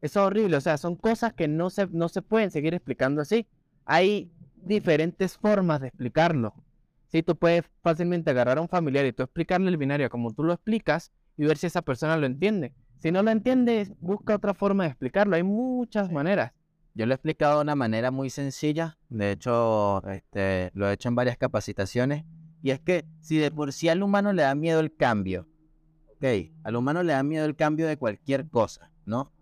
[0.00, 3.46] es horrible, o sea, son cosas que no se, no se pueden seguir explicando así.
[3.84, 6.54] Hay diferentes formas de explicarlo.
[7.08, 10.44] Si tú puedes fácilmente agarrar a un familiar y tú explicarle el binario como tú
[10.44, 12.74] lo explicas y ver si esa persona lo entiende.
[12.98, 15.36] Si no lo entiende, busca otra forma de explicarlo.
[15.36, 16.52] Hay muchas maneras.
[16.94, 18.98] Yo lo he explicado de una manera muy sencilla.
[19.08, 22.24] De hecho, este, lo he hecho en varias capacitaciones.
[22.62, 25.46] Y es que si de por sí al humano le da miedo el cambio,
[26.16, 29.32] ok, al humano le da miedo el cambio de cualquier cosa, ¿no?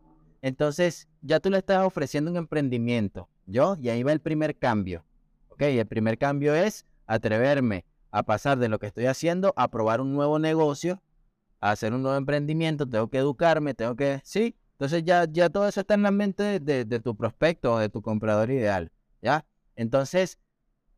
[0.43, 3.77] Entonces, ya tú le estás ofreciendo un emprendimiento, ¿yo?
[3.81, 5.05] Y ahí va el primer cambio.
[5.49, 5.63] ¿Ok?
[5.63, 10.13] El primer cambio es atreverme a pasar de lo que estoy haciendo a probar un
[10.15, 11.03] nuevo negocio,
[11.61, 14.21] a hacer un nuevo emprendimiento, tengo que educarme, tengo que...
[14.25, 17.79] Sí, entonces ya, ya todo eso está en la mente de, de tu prospecto o
[17.79, 18.93] de tu comprador ideal,
[19.23, 19.47] ¿ya?
[19.75, 20.39] Entonces,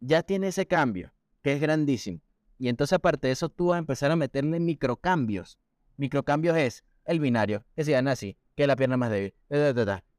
[0.00, 2.20] ya tiene ese cambio, que es grandísimo.
[2.58, 5.58] Y entonces aparte de eso, tú vas a empezar a meterle microcambios.
[5.96, 9.34] Microcambios es el binario, que se llama así, que la pierna más débil,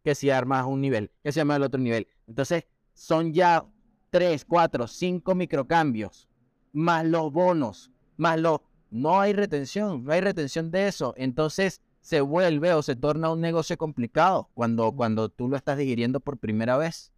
[0.03, 2.07] que si armas un nivel, que si armas el otro nivel.
[2.27, 3.65] Entonces, son ya
[4.09, 6.29] 3, 4, 5 microcambios,
[6.73, 8.61] más los bonos, más los...
[8.91, 11.13] No hay retención, no hay retención de eso.
[11.15, 16.19] Entonces, se vuelve o se torna un negocio complicado cuando, cuando tú lo estás digiriendo
[16.19, 17.11] por primera vez.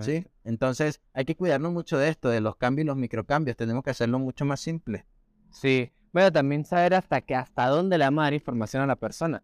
[0.00, 0.26] ¿Sí?
[0.44, 3.56] Entonces, hay que cuidarnos mucho de esto, de los cambios y los microcambios.
[3.56, 5.04] Tenemos que hacerlo mucho más simple.
[5.50, 5.90] Sí.
[6.12, 9.42] Bueno, también saber hasta que hasta dónde le vamos a dar información a la persona.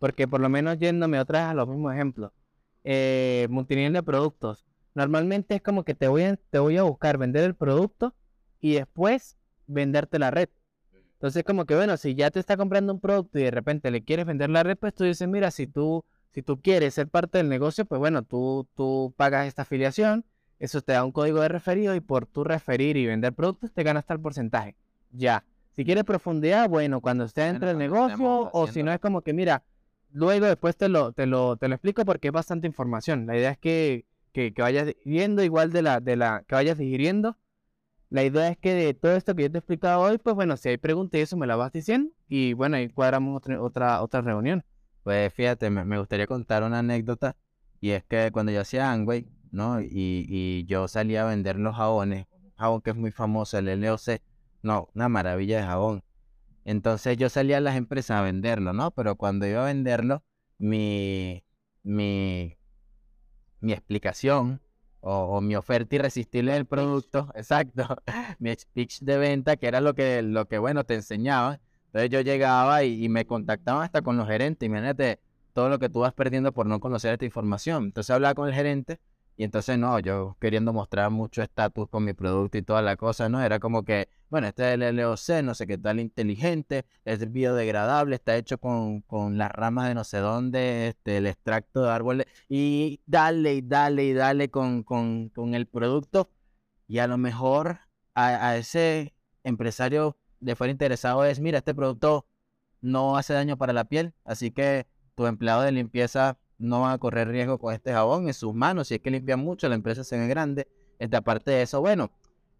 [0.00, 2.32] Porque por lo menos yéndome otra vez a los mismos ejemplos.
[2.82, 4.64] Eh, multinivel de productos.
[4.94, 8.14] Normalmente es como que te voy, a, te voy a buscar vender el producto
[8.60, 10.48] y después venderte la red.
[11.14, 14.04] Entonces como que bueno, si ya te está comprando un producto y de repente le
[14.04, 17.38] quieres vender la red, pues tú dices, mira, si tú, si tú quieres ser parte
[17.38, 20.24] del negocio, pues bueno, tú, tú pagas esta afiliación,
[20.58, 23.82] eso te da un código de referido y por tu referir y vender productos te
[23.82, 24.76] ganas tal porcentaje.
[25.12, 25.44] Ya.
[25.76, 29.32] Si quieres profundidad, bueno, cuando esté dentro del negocio, o si no es como que,
[29.32, 29.64] mira,
[30.12, 33.26] luego después te lo, te lo, te lo explico porque es bastante información.
[33.26, 34.04] La idea es que,
[34.34, 37.38] que, vayas viendo igual de la, de la, que vayas digiriendo.
[38.10, 40.56] La idea es que de todo esto que yo te he explicado hoy, pues bueno,
[40.56, 42.12] si hay preguntas y eso me la vas diciendo.
[42.28, 44.64] Y bueno, ahí cuadramos otra, otra, otra reunión.
[45.04, 47.36] Pues fíjate, me, me gustaría contar una anécdota.
[47.80, 49.80] Y es que cuando yo hacía Angway, ¿no?
[49.80, 49.88] Y,
[50.28, 54.20] y yo salía a vender los jabones, jabón que es muy famoso, el LOC.
[54.62, 56.02] No, una maravilla de jabón.
[56.64, 58.90] Entonces yo salía a las empresas a venderlo, ¿no?
[58.92, 60.24] Pero cuando iba a venderlo,
[60.58, 61.44] mi,
[61.82, 62.56] mi,
[63.64, 64.60] mi explicación
[65.00, 67.96] o, mi oferta irresistible del producto, exacto,
[68.38, 71.60] mi speech de venta, que era lo que, lo que bueno, te enseñaba.
[71.86, 74.66] Entonces yo llegaba y, y me contactaban hasta con los gerentes.
[74.66, 75.20] Imagínate
[75.52, 77.84] todo lo que tú vas perdiendo por no conocer esta información.
[77.84, 78.98] Entonces hablaba con el gerente
[79.36, 83.28] y entonces no, yo queriendo mostrar mucho estatus con mi producto y toda la cosa,
[83.28, 83.42] ¿no?
[83.42, 88.14] Era como que, bueno, este es el LOC, no sé qué tal, inteligente, es biodegradable,
[88.14, 92.26] está hecho con, con las ramas de no sé dónde, este, el extracto de árboles,
[92.48, 96.30] y dale y dale y dale con, con, con el producto.
[96.86, 97.80] Y a lo mejor
[98.14, 102.26] a, a ese empresario le fuera interesado es, mira, este producto
[102.80, 106.98] no hace daño para la piel, así que tu empleado de limpieza no van a
[106.98, 108.88] correr riesgo con este jabón en sus manos.
[108.88, 110.68] Si es que limpian mucho, la empresa se ve grande.
[110.98, 112.10] Este, aparte de eso, bueno,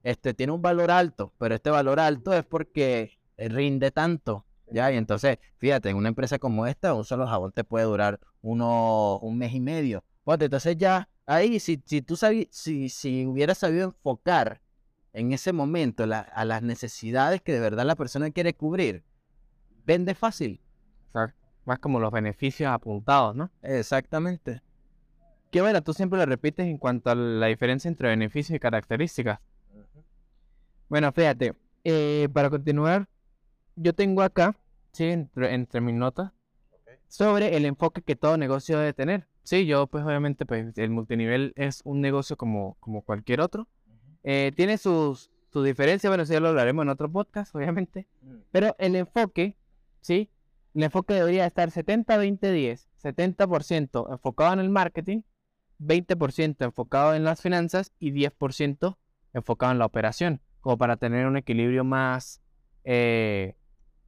[0.02, 4.44] este tiene un valor alto, pero este valor alto es porque rinde tanto.
[4.70, 4.92] ¿ya?
[4.92, 9.18] Y entonces, fíjate, en una empresa como esta, un solo jabón te puede durar uno,
[9.18, 10.04] un mes y medio.
[10.26, 14.60] Entonces ya ahí, si, si tú sabías, si, si hubieras sabido enfocar
[15.12, 19.04] en ese momento a las necesidades que de verdad la persona quiere cubrir,
[19.84, 20.60] vende fácil.
[21.64, 23.50] Más como los beneficios apuntados, ¿no?
[23.62, 24.62] Exactamente.
[25.50, 29.40] Que bueno, tú siempre lo repites en cuanto a la diferencia entre beneficios y características.
[30.88, 33.08] Bueno, fíjate, eh, para continuar,
[33.76, 34.56] yo tengo acá,
[34.92, 36.32] sí, entre, entre mis notas,
[37.08, 39.26] sobre el enfoque que todo negocio debe tener.
[39.44, 43.68] Sí, yo pues obviamente pues el multinivel es un negocio como, como cualquier otro.
[44.22, 48.06] Eh, tiene sus, sus diferencias, bueno, eso ya lo hablaremos en otro podcast, obviamente.
[48.50, 49.56] Pero el enfoque,
[50.00, 50.30] ¿sí?
[50.74, 55.22] El enfoque debería estar 70-20-10, 70% enfocado en el marketing,
[55.78, 58.96] 20% enfocado en las finanzas y 10%
[59.34, 62.42] enfocado en la operación, como para tener un equilibrio más,
[62.82, 63.56] eh,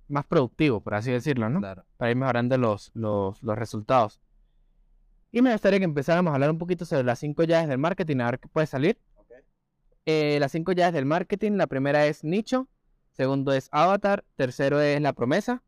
[0.08, 1.60] más productivo, por así decirlo, ¿no?
[1.60, 1.84] Claro.
[1.96, 4.20] Para ir mejorando los, los, los resultados.
[5.30, 8.18] Y me gustaría que empezáramos a hablar un poquito sobre las cinco llaves del marketing,
[8.20, 8.98] a ver qué puede salir.
[10.04, 12.68] Eh, las cinco llaves del marketing, la primera es nicho,
[13.12, 15.62] segundo es avatar, tercero es la promesa,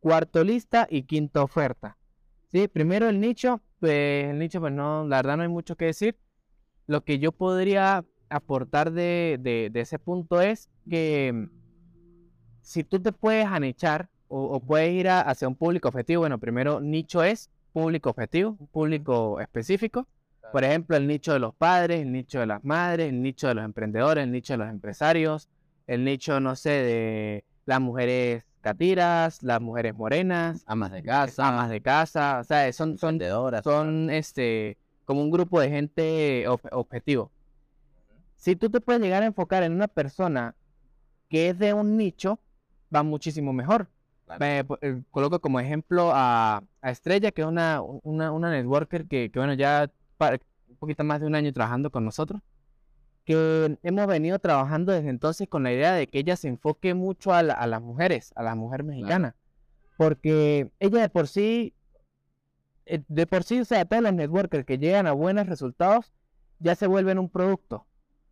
[0.00, 1.96] cuarto lista y quinto oferta.
[2.50, 5.86] Sí, primero el nicho, pues el nicho, pues no, la verdad no hay mucho que
[5.86, 6.16] decir.
[6.86, 11.48] Lo que yo podría aportar de, de- de ese punto es que mm,
[12.62, 16.38] si tú te puedes anichar o, o puedes ir a- hacia un público objetivo, bueno,
[16.38, 20.06] primero nicho es público objetivo, un público específico.
[20.52, 23.54] Por ejemplo, el nicho de los padres, el nicho de las madres, el nicho de
[23.54, 25.48] los emprendedores, el nicho de los empresarios,
[25.86, 31.70] el nicho, no sé, de las mujeres catiras, las mujeres morenas, Amas de casa, amas
[31.70, 33.18] de casa, o sea, son, son,
[33.62, 37.30] son este, como un grupo de gente ob- objetivo.
[38.36, 40.54] Si tú te puedes llegar a enfocar en una persona
[41.28, 42.38] que es de un nicho,
[42.94, 43.88] va muchísimo mejor.
[44.38, 49.30] Me eh, coloco como ejemplo a, a Estrella, que es una, una, una networker que,
[49.30, 49.90] que, bueno, ya
[50.68, 52.40] un poquito más de un año trabajando con nosotros,
[53.28, 57.34] que hemos venido trabajando desde entonces con la idea de que ella se enfoque mucho
[57.34, 59.36] a, la- a las mujeres, a la mujer mexicana,
[59.98, 61.74] porque ella de por sí,
[62.86, 66.12] eh, de por sí, o sea, todos los networkers que llegan a buenos resultados,
[66.58, 67.86] ya se vuelven un producto.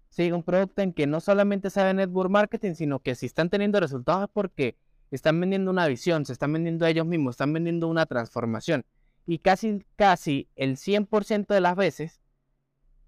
[0.09, 3.79] Sí, un producto en que no solamente sabe network marketing, sino que si están teniendo
[3.81, 4.79] resultados es porque
[5.11, 8.85] están vendiendo una visión, se están vendiendo a ellos mismos, están vendiendo una transformación.
[9.27, 12.23] Y casi, casi el 100% de las veces,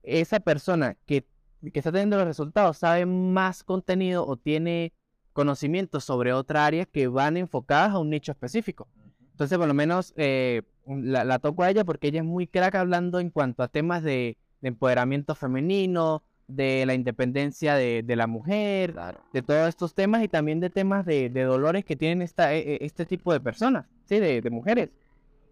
[0.03, 1.25] esa persona que,
[1.73, 4.93] que está teniendo los resultados sabe más contenido o tiene
[5.33, 8.89] conocimientos sobre otra área que van enfocadas a un nicho específico.
[9.33, 12.75] Entonces, por lo menos eh, la, la toco a ella porque ella es muy crack
[12.75, 18.27] hablando en cuanto a temas de, de empoderamiento femenino, de la independencia de, de la
[18.27, 19.21] mujer, Claro.
[19.33, 22.75] de todos estos temas y también de temas de, de dolores que tienen esta, e-
[22.75, 24.19] e- este tipo de personas, ¿sí?
[24.19, 24.91] de, de mujeres.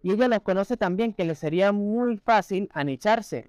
[0.03, 3.45] Y ella las conoce también que le sería muy fácil anicharse.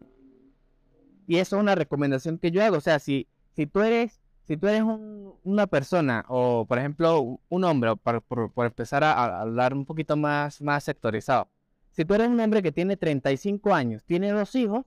[1.28, 2.78] Y eso es una recomendación que yo hago.
[2.78, 7.40] O sea, si, si tú eres, si tú eres un- una persona, o por ejemplo,
[7.50, 11.48] un hombre, por, por- por empezar a, a hablar un poquito más, más sectorizado.
[11.92, 14.86] Si tú eres un hombre que tiene 35 años, tiene dos hijos,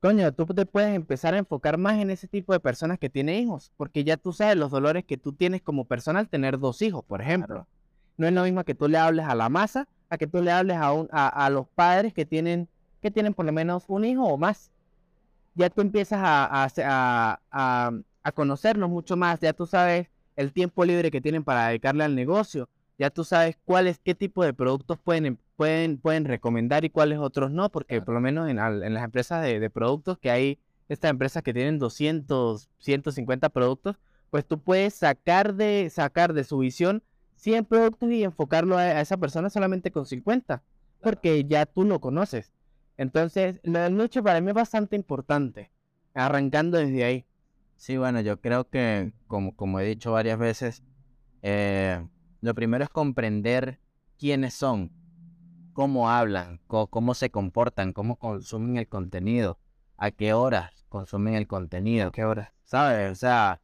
[0.00, 3.36] coño, tú te puedes empezar a enfocar más en ese tipo de personas que tienen
[3.42, 6.82] hijos, porque ya tú sabes los dolores que tú tienes como persona al tener dos
[6.82, 7.66] hijos, por ejemplo.
[8.16, 10.50] No es lo mismo que tú le hables a la masa a que tú le
[10.52, 12.68] hables a, un, a, a los padres que tienen,
[13.02, 14.70] que tienen por lo menos un hijo o más.
[15.58, 17.92] Ya tú empiezas a, a, a,
[18.22, 20.06] a, conocerlos mucho más, ya tú sabes
[20.36, 24.44] el tiempo libre que tienen para dedicarle al negocio, ya tú sabes cuáles, qué tipo
[24.44, 28.60] de productos pueden, pueden, pueden recomendar y cuáles otros no, porque por lo menos en,
[28.60, 33.96] en las empresas de, de, productos que hay, estas empresas que tienen 200, 150 productos,
[34.30, 37.02] pues tú puedes sacar de, sacar de su visión
[37.34, 40.62] 100 productos y enfocarlo a, a esa persona solamente con 50,
[41.00, 42.52] porque ya tú lo conoces.
[42.98, 45.70] Entonces, del noche para mí es bastante importante,
[46.14, 47.26] arrancando desde ahí.
[47.76, 50.82] Sí, bueno, yo creo que, como, como he dicho varias veces,
[51.42, 52.04] eh,
[52.40, 53.78] lo primero es comprender
[54.18, 54.90] quiénes son,
[55.72, 59.58] cómo hablan, cómo se comportan, cómo consumen el contenido,
[59.96, 62.08] a qué horas consumen el contenido.
[62.08, 62.50] ¿A qué horas?
[62.64, 63.12] ¿Sabes?
[63.12, 63.60] O sea,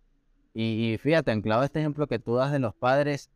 [0.53, 3.31] y, y fíjate, anclado este ejemplo que tú das de los padres,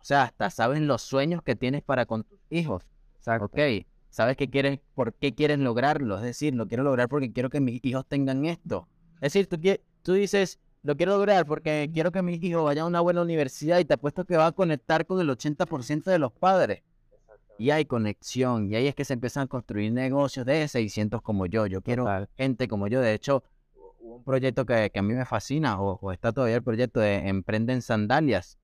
[0.00, 2.84] o sea, hasta sabes los sueños que tienes para con tus hijos.
[3.18, 3.44] Exacto.
[3.46, 6.18] Ok, sabes que quieren, por qué quieren lograrlo.
[6.18, 8.86] Es decir, lo quiero lograr porque quiero que mis hijos tengan esto.
[9.16, 9.58] Es decir, tú,
[10.02, 13.78] tú dices, lo quiero lograr porque quiero que mi hijo vaya a una buena universidad
[13.78, 16.82] y te apuesto que va a conectar con el 80% de los padres.
[17.58, 21.46] Y hay conexión, y ahí es que se empiezan a construir negocios de 600 como
[21.46, 21.66] yo.
[21.66, 22.28] Yo quiero Total.
[22.36, 23.00] gente como yo.
[23.00, 23.44] De hecho,
[24.00, 27.28] un proyecto que, que a mí me fascina, o, o está todavía el proyecto de
[27.28, 28.58] Emprenden Sandalias,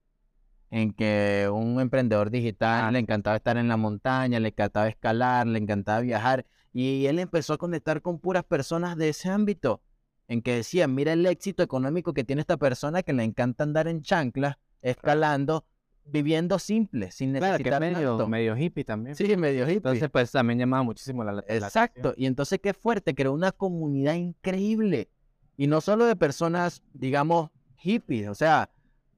[0.70, 5.58] en que un emprendedor digital le encantaba estar en la montaña, le encantaba escalar, le
[5.58, 9.80] encantaba viajar, y él empezó a conectar con puras personas de ese ámbito,
[10.28, 13.88] en que decían, mira el éxito económico que tiene esta persona que le encanta andar
[13.88, 15.64] en chanclas, escalando,
[16.04, 18.28] viviendo simple, sin Claro, que necesitar medio, tanto.
[18.28, 19.16] medio hippie también.
[19.16, 19.76] Sí, medio hippie.
[19.76, 22.00] Entonces, pues también llamaba muchísimo la, la Exacto.
[22.00, 22.14] atención.
[22.18, 25.08] Y entonces qué fuerte, creó una comunidad increíble.
[25.56, 28.28] Y no solo de personas, digamos, hippies.
[28.28, 28.70] O sea,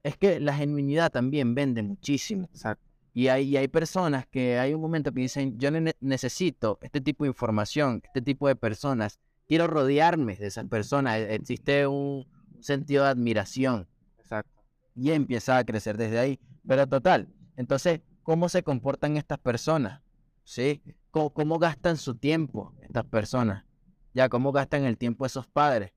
[0.03, 2.49] es que la genuinidad también vende muchísimo.
[2.51, 2.83] Exacto.
[3.13, 7.01] Y hay, y hay personas que hay un momento que dicen, yo ne- necesito este
[7.01, 9.19] tipo de información, este tipo de personas.
[9.47, 11.17] Quiero rodearme de esas personas.
[11.17, 12.25] E- Existe un
[12.61, 13.87] sentido de admiración
[14.19, 14.63] Exacto.
[14.95, 16.39] y empieza a crecer desde ahí.
[16.65, 17.27] Pero total,
[17.57, 20.01] entonces, ¿cómo se comportan estas personas?
[20.43, 20.81] ¿Sí?
[21.11, 23.65] ¿Cómo, cómo gastan su tiempo estas personas?
[24.13, 25.91] Ya, ¿cómo gastan el tiempo esos padres?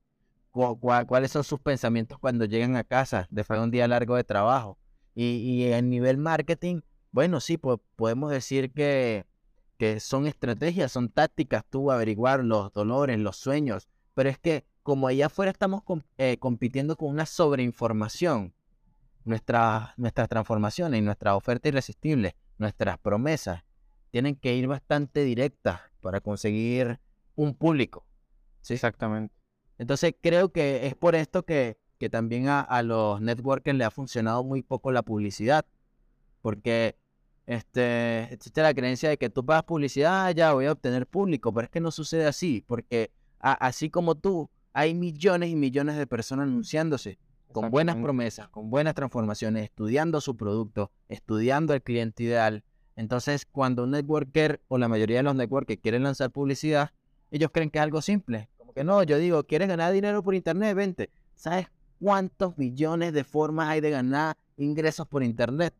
[0.55, 4.15] ¿Cu- cua- ¿Cuáles son sus pensamientos cuando llegan a casa después de un día largo
[4.17, 4.79] de trabajo?
[5.15, 5.25] Y,
[5.65, 9.27] y a nivel marketing, bueno, sí, po- podemos decir que,
[9.79, 15.09] que son estrategias, son tácticas, tú averiguar los dolores, los sueños, pero es que como
[15.09, 15.83] allá afuera estamos
[16.19, 18.55] eh, compitiendo con una sobreinformación,
[19.25, 23.65] nuestras, nuestras transformaciones y nuestra oferta irresistible, nuestras promesas,
[24.11, 27.01] tienen que ir bastante directas para conseguir
[27.37, 28.07] un público.
[28.63, 28.75] ¿sí?
[28.75, 29.34] Exactamente.
[29.79, 33.91] Entonces creo que es por esto que, que también a, a los networkers le ha
[33.91, 35.64] funcionado muy poco la publicidad,
[36.43, 36.97] porque
[37.47, 41.53] este, existe la creencia de que tú pagas publicidad, "Ah, ya voy a obtener público,
[41.53, 43.11] pero es que no sucede así, porque
[43.41, 47.18] a- así como tú, hay millones y millones de personas anunciándose
[47.53, 52.64] con buenas promesas, con buenas transformaciones, estudiando su producto, estudiando el cliente ideal.
[52.97, 56.91] Entonces, cuando un networker o la mayoría de los networkers quieren lanzar publicidad,
[57.31, 58.49] ellos creen que es algo simple.
[58.75, 60.75] Como que no, yo digo, ¿quieres ganar dinero por internet?
[60.75, 61.11] Vente.
[61.37, 61.68] ¿Sabes
[62.01, 65.72] cuántos millones de formas hay de ganar ingresos por internet?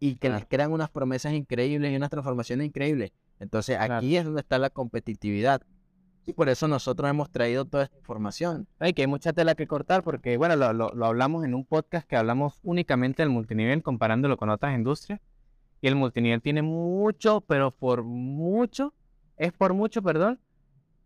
[0.00, 3.12] Y que les crean unas promesas increíbles y unas transformaciones increíbles.
[3.38, 3.96] Entonces, Claro.
[3.96, 5.62] aquí es donde está la competitividad.
[6.26, 8.66] Y por eso nosotros hemos traído toda esta información.
[8.78, 11.64] Hay que hay mucha tela que cortar porque, bueno, lo, lo- lo hablamos en un
[11.64, 15.20] podcast que hablamos únicamente del multinivel comparándolo con otras industrias.
[15.82, 18.92] Y el multinivel tiene mucho, pero por mucho,
[19.36, 20.40] es por mucho, perdón,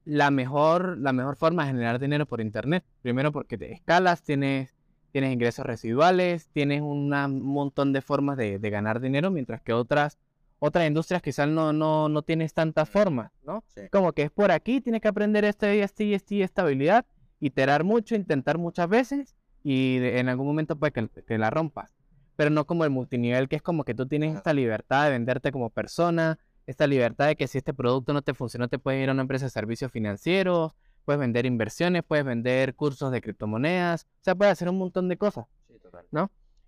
[0.05, 2.85] la mejor, la mejor forma de generar dinero por internet.
[3.03, 4.75] Primero porque te escalas, tienes,
[5.13, 9.73] tienes ingresos residuales, tienes una- un montón de formas de, de ganar dinero, mientras que
[9.73, 10.19] otras,
[10.59, 13.65] otras industrias quizás no, no, no tienes tantas formas, ¿no?
[13.91, 16.63] Como que es por aquí, tienes que aprender esto y esto y esto y esta
[16.63, 17.07] habilidad,
[17.41, 21.95] iterar mucho, intentar muchas veces y de- en algún momento puede que, que la rompas.
[22.37, 25.53] Pero no como el multinivel, que es como que tú tienes esta libertad de venderte
[25.53, 26.39] como persona,
[26.71, 29.23] esta libertad de que si este producto no te funcionó, te puedes ir a una
[29.23, 30.73] empresa de servicios financieros,
[31.05, 35.17] puedes vender inversiones, puedes vender cursos de criptomonedas, o sea, puedes hacer un montón de
[35.17, 35.47] cosas.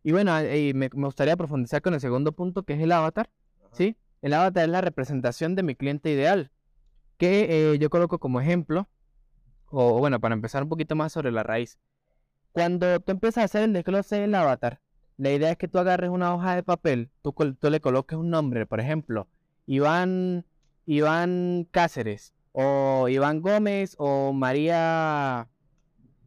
[0.03, 3.31] Y bueno, eh, me, me gustaría profundizar con el segundo punto, que es el avatar.
[3.71, 3.97] ¿sí?
[4.21, 6.51] El avatar es la representación de mi cliente ideal,
[7.17, 8.89] que eh, yo coloco como ejemplo,
[9.67, 11.79] o bueno, para empezar un poquito más sobre la raíz.
[12.51, 14.81] Cuando tú empiezas a hacer el desglose del avatar,
[15.17, 18.31] la idea es que tú agarres una hoja de papel, tú, tú le coloques un
[18.31, 19.29] nombre, por ejemplo,
[19.67, 20.45] Iván,
[20.87, 25.49] Iván Cáceres, o Iván Gómez, o María,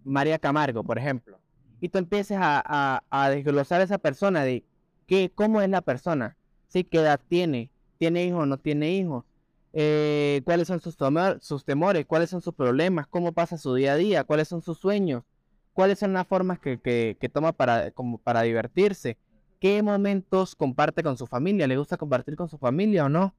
[0.04, 1.40] María Camargo, por ejemplo.
[1.82, 4.64] Y tú empieces a, desglosar esa persona de
[5.08, 6.84] qué, cómo es la persona, ¿sí?
[6.84, 9.24] qué edad tiene, ¿Tiene hijos o no tiene hijos?
[9.74, 10.98] Eh, ¿Cuáles son sus,
[11.42, 12.06] sus temores?
[12.06, 13.08] ¿Cuáles son sus problemas?
[13.08, 14.24] ¿Cómo pasa su día a día?
[14.24, 15.24] ¿Cuáles son sus sueños?
[15.74, 19.18] ¿Cuáles son las formas que, que, toma para, como para divertirse?
[19.60, 21.68] ¿Qué momentos comparte con su familia?
[21.68, 23.36] ¿Le gusta compartir con su familia o no?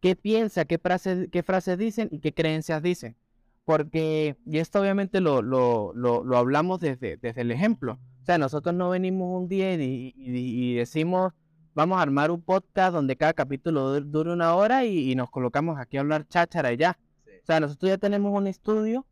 [0.00, 0.64] ¿Qué piensa?
[0.64, 3.16] ¿Qué frases, qué frases dicen y qué creencias dicen?
[3.64, 7.98] Porque, y esto obviamente lo, lo, lo, hablamos desde, desde el ejemplo.
[8.22, 11.32] O sea, nosotros no venimos un día y, y, decimos,
[11.74, 15.96] vamos a armar un podcast donde cada capítulo dure una hora y, nos colocamos aquí
[15.96, 16.98] a hablar cháchara y ya.
[17.26, 19.06] O sea, nosotros ya tenemos un estudio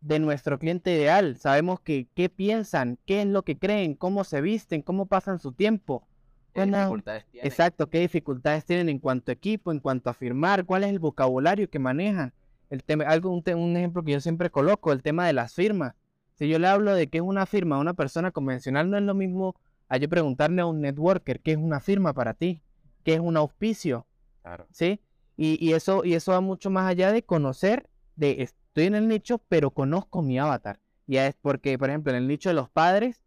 [0.00, 1.36] de nuestro cliente ideal.
[1.36, 5.52] Sabemos que, qué piensan, qué es lo que creen, cómo se visten, cómo pasan su
[5.52, 6.06] tiempo.
[6.52, 7.46] ¿Qué dificultades tienen?
[7.46, 10.98] Exacto, qué dificultades tienen en cuanto a equipo, en cuanto a firmar, cuál es el
[10.98, 12.32] vocabulario que manejan
[12.70, 15.94] el tema, algo, un, un, ejemplo que yo siempre coloco, el tema de las firmas.
[16.34, 19.02] Si yo le hablo de qué es una firma a una persona convencional, no es
[19.02, 19.56] lo mismo
[19.88, 22.62] a yo preguntarle a un networker qué es una firma para ti,
[23.04, 24.06] qué es un auspicio.
[24.42, 24.66] Claro.
[24.70, 25.00] ¿Sí?
[25.36, 29.08] Y, y, eso, y eso va mucho más allá de conocer, de estoy en el
[29.08, 30.80] nicho, pero conozco mi avatar.
[31.06, 33.24] Ya es porque, por ejemplo, en el nicho de los padres,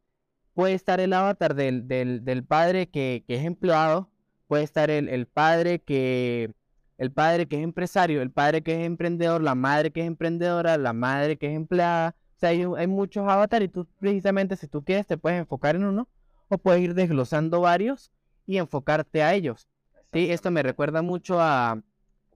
[0.53, 4.09] puede estar el avatar del, del, del padre que, que, es empleado,
[4.47, 6.53] puede estar el, el padre que,
[6.97, 10.77] el padre que es empresario, el padre que es emprendedor, la madre que es emprendedora,
[10.77, 12.15] la madre que es empleada.
[12.37, 15.83] O sea, hay, muchos avatares y tú precisamente si tú quieres te puedes enfocar en
[15.83, 16.07] uno
[16.47, 18.11] o puedes ir desglosando varios
[18.45, 19.67] y enfocarte a ellos.
[20.13, 21.81] Sí, esto me recuerda mucho a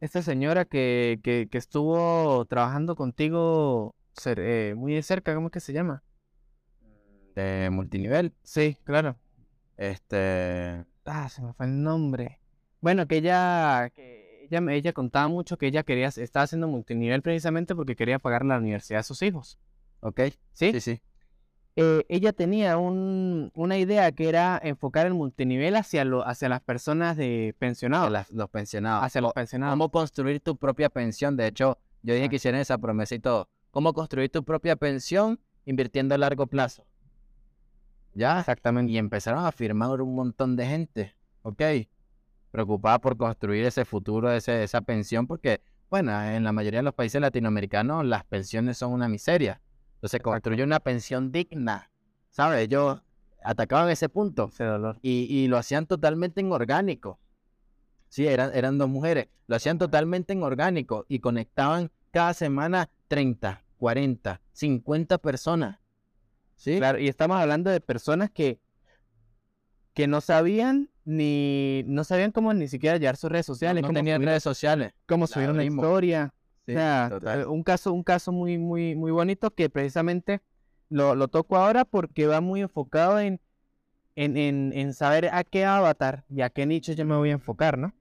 [0.02, 3.96] esta señora que, que, estuvo trabajando contigo
[4.26, 6.04] eh, muy de cerca, ¿cómo es que se llama?
[7.36, 8.34] De multinivel.
[8.44, 9.18] Sí, claro.
[9.78, 10.86] Este...
[11.06, 12.40] Ah, se me fue el nombre.
[12.82, 13.92] Bueno, que ella...
[13.96, 18.58] Que ella, contaba mucho que ella quería, estaba haciendo multinivel precisamente porque quería pagar la
[18.58, 19.60] universidad de sus hijos.
[20.00, 20.22] ¿Ok?
[20.54, 20.80] Sí, sí.
[20.80, 21.02] sí.
[21.80, 27.16] Eh, ella tenía una idea que era enfocar el multinivel hacia, lo, hacia las personas
[27.16, 28.12] de pensionados.
[28.32, 29.04] los pensionados.
[29.06, 29.74] Hacia los pensionados.
[29.74, 31.38] Cómo construir tu propia pensión.
[31.38, 33.48] De hecho, yo dije que hicieran esa promesa y todo.
[33.72, 36.84] Cómo construir tu propia pensión invirtiendo a largo plazo.
[38.16, 38.40] ¿Ya?
[38.40, 38.92] Exactamente.
[38.94, 41.16] Y empezaron a firmar un montón de gente.
[41.44, 41.62] ¿Ok?
[42.52, 46.94] preocupada por construir ese futuro, ese, esa pensión, porque, bueno, en la mayoría de los
[46.94, 49.62] países latinoamericanos las pensiones son una miseria.
[49.98, 51.90] Entonces, construye una pensión digna,
[52.30, 52.66] ¿sabes?
[52.66, 53.02] Ellos
[53.44, 55.00] atacaban ese punto ese dolor.
[55.02, 57.20] Y, y, lo hacían totalmente en orgánico.
[58.10, 59.28] Sí, eran, eran dos mujeres.
[59.48, 65.80] Lo hacían totalmente en orgánico y conectaban cada semana 30, 40, 50 personas.
[66.56, 66.78] ¿Sí?
[66.78, 68.60] Claro, y estamos hablando de personas que,
[69.94, 73.82] que no sabían ni no sabían cómo ni siquiera llevar sus redes sociales.
[73.82, 74.94] No, tenían redes sociales.
[75.06, 76.34] Cómo subir una historia.
[76.68, 80.42] O sea, un caso, un caso muy, muy, muy bonito que precisamente
[80.90, 83.40] lo, lo toco ahora porque va muy enfocado en,
[84.16, 87.34] en, en, en, saber a qué avatar y a qué nicho yo me voy a
[87.34, 87.94] enfocar, ¿no?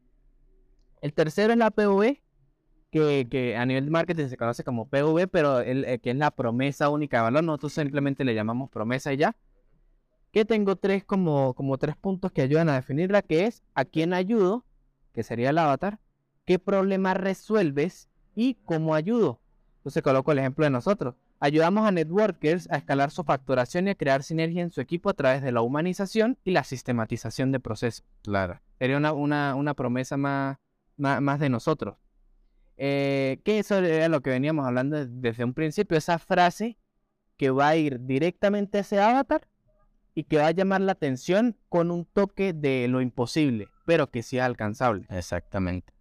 [1.00, 2.22] El tercero es la PV,
[2.90, 6.16] que, que a nivel de marketing se conoce como PV, pero el, eh, que es
[6.16, 7.44] la promesa única de valor.
[7.44, 9.36] Nosotros simplemente le llamamos promesa y ya
[10.32, 14.12] que tengo tres como, como tres puntos que ayudan a definirla, que es a quién
[14.12, 14.64] ayudo,
[15.14, 15.98] que sería el avatar,
[16.44, 19.40] qué problema resuelves y cómo ayudo.
[19.78, 21.16] Entonces coloco el ejemplo de nosotros.
[21.40, 25.14] Ayudamos a networkers a escalar su facturación y a crear sinergia en su equipo a
[25.14, 28.06] través de la humanización y la sistematización de procesos.
[28.22, 28.60] Claro.
[28.78, 30.58] Sería una, una, una promesa más,
[30.96, 31.96] más, de nosotros.
[32.78, 36.78] Eh, que eso era lo que veníamos hablando desde un principio, esa frase
[37.36, 39.46] que va a ir directamente a ese avatar
[40.14, 44.22] y que va a llamar la atención con un toque de lo imposible, pero que
[44.22, 45.06] sea alcanzable.
[45.10, 45.95] Exactamente.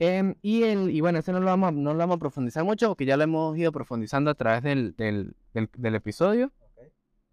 [0.00, 2.88] Em, y, el, y bueno, este no lo, vamos, no lo vamos a profundizar mucho
[2.88, 6.52] porque ya lo hemos ido profundizando a través del, del, del, episodio.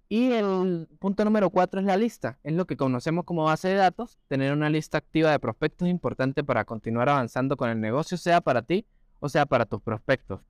[0.10, 2.40] Y el punto número cuatro es la lista.
[2.44, 4.20] Es lo que conocemos como base de datos.
[4.28, 8.42] Tener una lista activa de prospectos es importante para continuar avanzando con el negocio, sea
[8.42, 8.86] para ti
[9.20, 10.42] o sea para tus prospectos.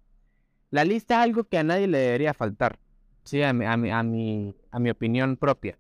[0.72, 2.80] La lista es algo que a nadie le debería faltar.
[3.24, 5.78] Sí, a mi, a mi, a mi, a mi opinión propia.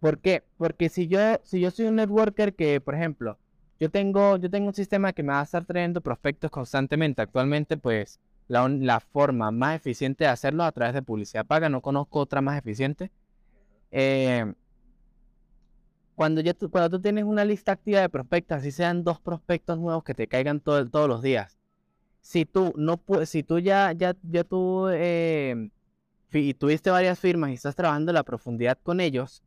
[0.00, 0.42] ¿Por qué?
[0.56, 3.38] Porque si yo, si yo soy un networker que, por ejemplo,
[3.80, 7.22] yo tengo, yo tengo un sistema que me va a estar trayendo prospectos constantemente.
[7.22, 11.70] Actualmente, pues, la, la forma más eficiente de hacerlo a través de publicidad paga.
[11.70, 13.10] No conozco otra más eficiente.
[13.90, 14.52] Eh,
[16.14, 19.78] cuando, ya tú, cuando tú tienes una lista activa de prospectos, así sean dos prospectos
[19.78, 21.58] nuevos que te caigan todo, todos los días.
[22.20, 25.70] Si tú no si tú ya, ya, ya tú eh,
[26.58, 29.42] tuviste varias firmas y estás trabajando la profundidad con ellos,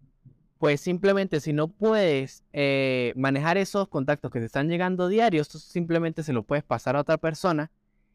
[0.63, 6.23] pues simplemente si no puedes eh, manejar esos contactos que te están llegando diarios, simplemente
[6.23, 7.69] se lo puedes pasar a otra persona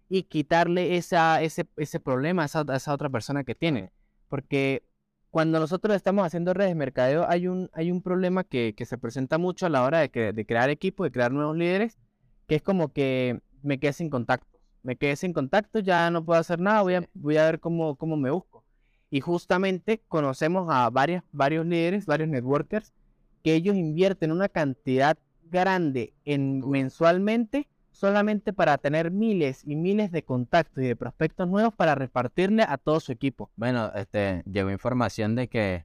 [0.08, 3.92] y quitarle esa, ese, ese problema a esa, otra persona que tiene.
[4.28, 4.82] Porque
[5.28, 8.96] cuando nosotros estamos haciendo redes de mercadeo, hay un, hay un problema que, que se
[8.96, 11.98] presenta mucho a la hora de, de crear equipo, de crear nuevos líderes,
[12.46, 14.58] que es como que me quedé sin contacto.
[14.82, 17.96] Me quedé sin contacto, ya no puedo hacer nada, voy a, voy a ver cómo,
[17.96, 18.47] cómo me busco.
[19.10, 22.92] Y justamente conocemos a varios, varios líderes, varios networkers,
[23.42, 25.16] que ellos invierten una cantidad
[25.50, 31.74] grande en mensualmente solamente para tener miles y miles de contactos y de prospectos nuevos
[31.74, 33.50] para repartirle a todo su equipo.
[33.56, 35.84] Bueno, este, llegó información de que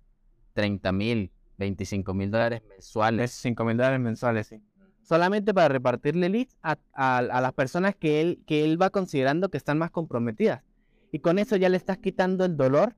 [0.54, 3.32] 30 mil, 25 mil dólares mensuales.
[3.32, 4.62] 5 mil dólares mensuales, sí.
[5.02, 9.58] Solamente para repartirle leads a, a, las personas que él, que él va considerando que
[9.58, 10.62] están más comprometidas.
[11.12, 12.96] Y con eso ya le estás quitando el dolor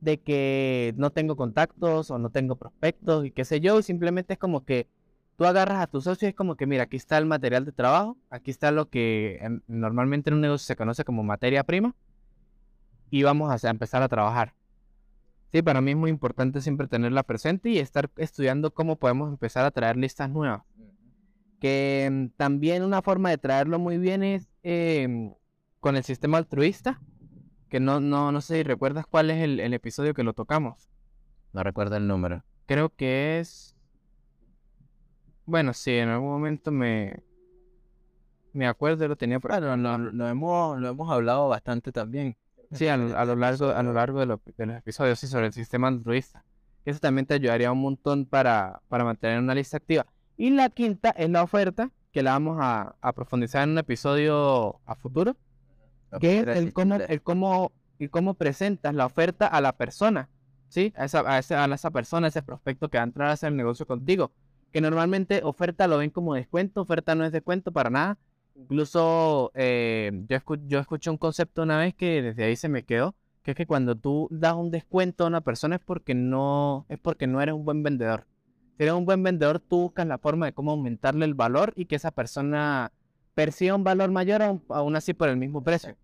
[0.00, 3.78] de que no tengo contactos o no tengo prospectos y qué sé yo.
[3.78, 4.88] Y simplemente es como que
[5.36, 7.72] tú agarras a tu socio y es como que, mira, aquí está el material de
[7.72, 11.94] trabajo, aquí está lo que normalmente en un negocio se conoce como materia prima
[13.10, 14.54] y vamos a, empezar a trabajar.
[15.52, 19.64] Sí, para mí es muy importante siempre tenerla presente y estar estudiando cómo podemos empezar
[19.64, 20.62] a traer listas nuevas.
[21.60, 25.34] Que mm, también una forma de traerlo muy bien es em,
[25.80, 27.00] con el sistema altruista,
[27.68, 30.88] que no, no, no sé si recuerdas cuál es el episodio que lo tocamos.
[31.52, 32.44] No recuerdo el número.
[32.66, 33.76] Creo que es
[35.46, 37.22] bueno, sí, en algún momento me,
[38.52, 42.36] me acuerdo, lo tenía por Bueno, lo, hemos, lo hemos hablado bastante también.
[42.72, 46.44] Sí, a, lo largo, a lo largo de, los episodios, sí, sobre el sistema altruista.
[46.84, 50.04] Eso también te ayudaría un montón para, para mantener una lista activa.
[50.36, 54.96] Y la quinta es la oferta, que la vamos a, profundizar en un episodio a
[54.96, 55.36] futuro,
[56.20, 60.28] que es el cómo, el cómo, y cómo presentas la oferta a la persona,
[60.68, 60.92] ¿sí?
[60.96, 63.32] A esa, a esa, a esa persona, a ese prospecto que va a entrar a
[63.32, 64.32] hacer el negocio contigo
[64.76, 68.18] que normalmente oferta lo ven como descuento, oferta no es descuento para nada.
[68.54, 73.14] Incluso eh, yo, yo escuché un concepto una vez que desde ahí se me quedó,
[73.42, 76.98] que es que cuando tú das un descuento a una persona es porque no, es
[76.98, 78.26] porque no eres un buen vendedor.
[78.76, 81.86] Si eres un buen vendedor, tú buscas la forma de cómo aumentarle el valor y
[81.86, 82.92] que esa persona
[83.34, 85.96] perciba un valor mayor aún, así por el mismo precio.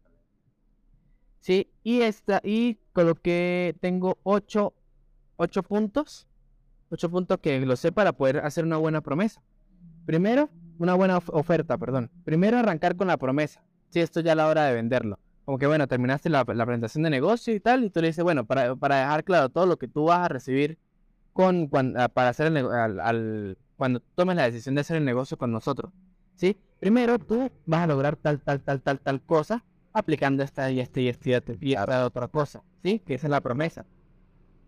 [1.42, 4.72] Sí, y esta, y coloqué, tengo ocho,
[5.36, 6.26] ocho puntos
[6.92, 9.42] ocho puntos que lo sé para poder hacer una buena promesa.
[10.04, 12.10] Primero, una buena oferta, perdón.
[12.24, 13.64] Primero, arrancar con la promesa.
[13.88, 15.18] Si esto ya es la hora de venderlo.
[15.44, 18.44] Como que, bueno, terminaste la, presentación de negocio y tal, y tú le dices, bueno,
[18.44, 20.78] para, para, dejar claro todo lo que tú vas a recibir
[21.32, 25.50] con, ah, para hacer el, al, cuando tomes la decisión de hacer el negocio con
[25.50, 25.92] nosotros.
[26.36, 26.56] ¿Sí?
[26.78, 31.00] Primero, tú vas a lograr tal, tal, tal, tal, tal cosa aplicando esta y esta
[31.00, 32.62] y esta y esta, y esta otra cosa.
[32.82, 32.98] ¿Sí?
[33.00, 33.86] Que esa es la promesa.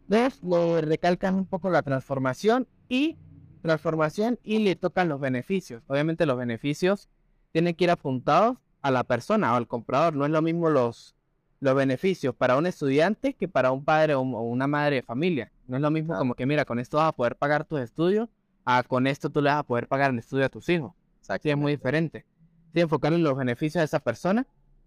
[0.07, 3.17] Dos, le recalcan un poco la transformación y
[3.63, 5.83] transformación y le tocan los beneficios.
[5.87, 7.09] Obviamente los beneficios
[7.53, 10.15] tienen que ir apuntados a la persona o al comprador.
[10.15, 11.15] No es lo mismo los,
[11.61, 15.51] los beneficios para un estudiante que para un padre o una madre de familia.
[15.67, 18.29] No es lo mismo como que, mira, con esto vas a poder pagar tus estudios,
[18.67, 20.93] a con esto tú le vas a poder pagar el estudio a tus hijos.
[21.21, 22.27] Sí, es muy diferente.
[22.75, 24.47] Sí, enfocar en los beneficios de esa persona.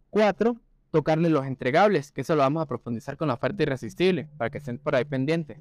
[0.09, 0.57] Cuatro,
[0.91, 4.57] tocarle los entregables, que eso lo vamos a profundizar con la oferta irresistible, para que
[4.59, 5.59] estén por ahí pendientes.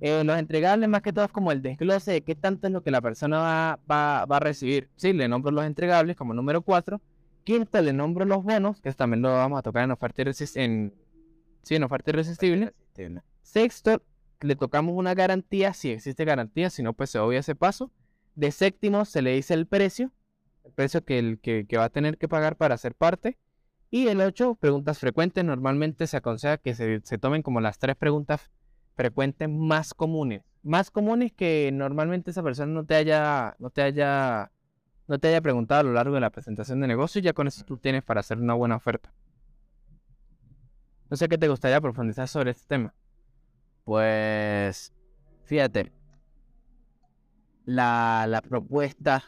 [0.00, 2.82] Eh, los entregables más que todo es como el desglose de qué tanto es lo
[2.82, 4.90] que la persona va, va, a recibir.
[4.96, 7.00] Sí, le nombro los entregables como número 4.
[7.44, 10.92] Quinto, le nombro los bonos, que también lo vamos a tocar en oferta irresistible.
[11.62, 12.72] sí, en oferta irresistible.
[13.42, 14.02] Sexto,
[14.40, 17.90] le tocamos una garantía, si existe garantía, si no, pues se obvia ese paso.
[18.34, 20.12] De séptimo, se le dice el precio,
[20.64, 23.38] el precio que, el, que, que va a tener que pagar para ser parte.
[23.90, 25.44] Y el 8, preguntas frecuentes.
[25.44, 28.50] Normalmente se aconseja que se, tomen como las tres preguntas
[28.94, 30.42] frecuentes más comunes.
[30.62, 34.50] Más comunes que normalmente esa persona no te haya, no te haya,
[35.06, 37.20] no te haya preguntado a lo largo de la presentación de negocio.
[37.20, 39.12] Y ya con eso tú tienes para hacer una buena oferta.
[41.08, 42.92] No sé qué te gustaría profundizar sobre este tema.
[43.84, 44.92] Pues,
[45.44, 45.92] fíjate,
[47.64, 49.22] la, la propuesta,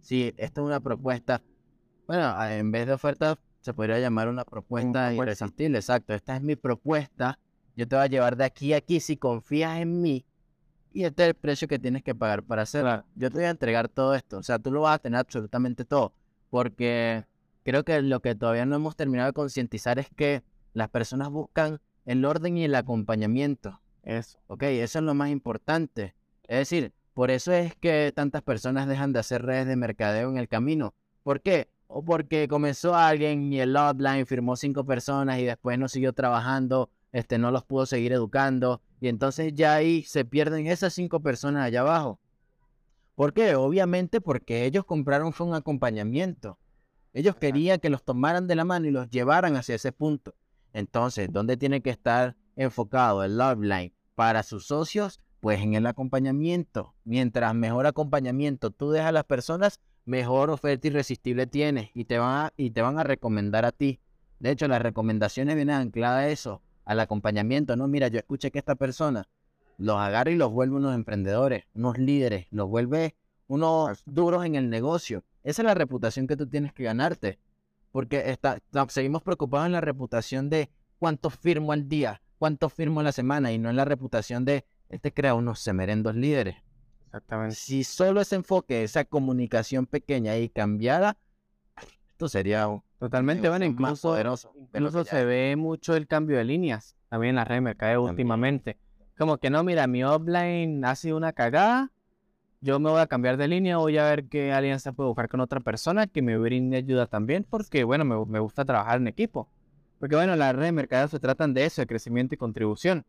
[0.00, 1.42] sí, esta es una propuesta,
[2.08, 5.78] bueno, en vez de oferta se podría llamar una propuesta, irresistible.
[5.78, 7.38] Exacto, esta es mi propuesta.
[7.76, 10.24] Yo te voy a llevar de aquí a aquí si confías en mí.
[10.92, 13.04] Y este es el precio que tienes que pagar para hacerlo.
[13.14, 14.38] Yo te voy a entregar todo esto.
[14.38, 16.12] O sea, tú lo vas a tener absolutamente todo.
[16.50, 17.24] Porque
[17.62, 20.42] creo que lo que todavía no hemos terminado de concientizar es que
[20.72, 23.80] las personas buscan el orden y el acompañamiento.
[24.02, 24.38] Eso.
[24.48, 26.14] Ok, eso es lo más importante.
[26.48, 30.38] Es decir, por eso es que tantas personas dejan de hacer redes de mercadeo en
[30.38, 30.94] el camino.
[31.22, 31.68] ¿Por qué?
[31.92, 36.90] O porque comenzó alguien y el offline firmó cinco personas y después no siguió trabajando,
[37.12, 41.64] este, no los pudo seguir educando y entonces ya ahí se pierden esas cinco personas
[41.64, 42.20] allá abajo.
[43.14, 43.54] ¿Por qué?
[43.54, 46.58] Obviamente porque ellos compraron fue un acompañamiento.
[47.12, 50.34] Ellos querían que los tomaran de la mano y los llevaran hacia ese punto.
[50.72, 53.92] Entonces, ¿dónde tiene que estar enfocado el offline?
[54.20, 56.94] para sus socios, pues en el acompañamiento.
[57.04, 59.80] Mientras mejor acompañamiento tú dejas a las personas,
[60.10, 64.00] mejor oferta irresistible tienes y te van a, y te van a recomendar a ti.
[64.40, 67.76] De hecho, las recomendaciones vienen ancladas a eso, al acompañamiento.
[67.76, 69.28] No, mira, yo escuché que esta persona
[69.78, 73.14] los agarra y los vuelve unos emprendedores, unos líderes, los vuelve
[73.46, 75.22] unos duros en el negocio.
[75.44, 77.38] Esa es la reputación que tú tienes que ganarte.
[77.92, 83.04] Porque está, seguimos preocupados en la reputación de cuánto firmo al día, cuánto firmo a
[83.04, 86.56] la semana y no en la reputación de este crea unos semerendos líderes.
[87.10, 87.56] Exactamente.
[87.56, 91.16] Si solo ese enfoque, esa comunicación pequeña y cambiada,
[92.08, 92.68] esto sería
[93.00, 93.64] totalmente bueno.
[93.64, 94.16] Incluso,
[94.54, 98.78] incluso se ve mucho el cambio de líneas también en la red de mercadeo últimamente.
[99.18, 101.90] Como que no, mira, mi offline ha sido una cagada.
[102.60, 105.40] Yo me voy a cambiar de línea, voy a ver qué alianza puedo buscar con
[105.40, 109.48] otra persona que me brinde ayuda también, porque bueno, me, me gusta trabajar en equipo.
[109.98, 113.04] Porque bueno, las redes de mercadeo se tratan de eso, de crecimiento y contribución.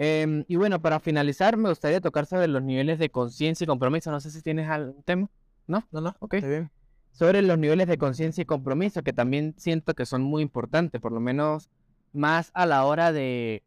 [0.00, 4.12] Em, y bueno, para finalizar, me gustaría tocar sobre los niveles de conciencia y compromiso.
[4.12, 5.28] No sé si tienes algún tema.
[5.66, 5.82] ¿No?
[5.90, 6.14] No, no.
[6.20, 6.34] Ok.
[6.34, 6.70] bien.
[7.10, 11.10] Sobre los niveles de conciencia y compromiso, que también siento que son muy importantes, por
[11.10, 11.68] lo menos
[12.12, 13.64] más a la hora de,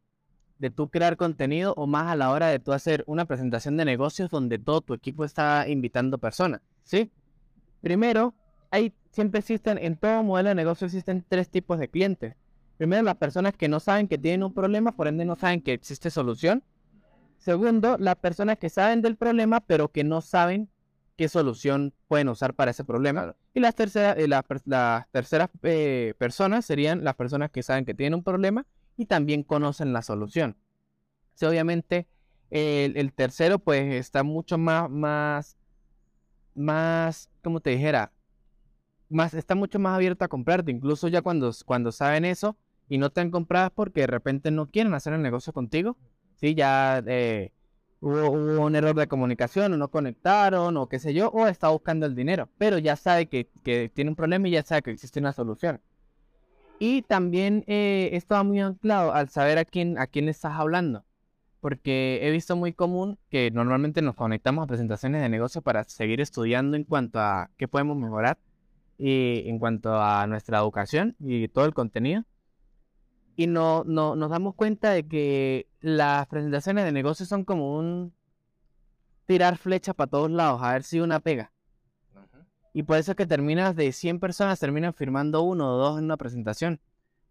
[0.58, 3.84] de tú crear contenido o más a la hora de tú hacer una presentación de
[3.84, 6.62] negocios donde todo tu equipo está invitando personas.
[6.86, 7.12] ¿Sí?
[7.82, 8.34] Primero,
[8.70, 12.36] hay, siempre existen, en todo modelo de negocio existen tres tipos de clientes.
[12.82, 15.72] Primero, las personas que no saben que tienen un problema, por ende no saben que
[15.72, 16.64] existe solución.
[17.38, 20.68] Segundo, las personas que saben del problema, pero que no saben
[21.16, 23.36] qué solución pueden usar para ese problema.
[23.54, 28.16] Y las, tercera, eh, las terceras eh, personas serían las personas que saben que tienen
[28.16, 28.66] un problema
[28.98, 30.58] y también conocen la solución.
[31.44, 32.08] Obviamente,
[32.50, 35.56] el, tercero, pues está mucho más, más,
[36.56, 38.12] más, como te dijera,
[39.08, 40.72] más, está mucho más abierto a comprarte.
[40.72, 42.58] Incluso ya cuando, cuando saben eso,
[42.92, 45.96] y no te han comprado porque de repente no quieren hacer el negocio contigo.
[46.36, 47.54] Sí, ya eh,
[48.02, 52.06] hubo, un error de comunicación o no conectaron o qué sé yo, o está buscando
[52.06, 53.48] el dinero, pero ya sabe que,
[53.94, 55.80] tiene un problema y ya sabe que existe una solución.
[56.80, 61.06] Y también eh, estaba muy anclado al saber a quién, a quién estás hablando.
[61.62, 66.20] Porque he visto muy común que normalmente nos conectamos a presentaciones de negocio para seguir
[66.20, 68.38] estudiando en cuanto a qué podemos mejorar
[68.98, 72.26] y en cuanto a nuestra educación y todo el contenido
[73.36, 78.14] y no, no, nos damos cuenta de que las presentaciones de negocios son como un
[79.26, 81.54] tirar flecha para todos lados, a ver si una pega.
[82.74, 86.06] Y por eso es que terminas de 100 personas, terminan firmando uno o dos en
[86.06, 86.80] una presentación,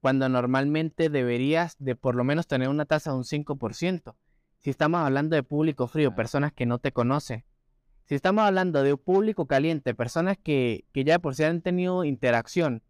[0.00, 4.14] cuando normalmente deberías de por lo menos tener una tasa de un 5%.
[4.58, 7.44] Si estamos hablando de público frío, personas que no te conocen.
[8.04, 12.04] Si estamos hablando de un público caliente, personas que, que ya por sí han tenido
[12.04, 12.82] interacción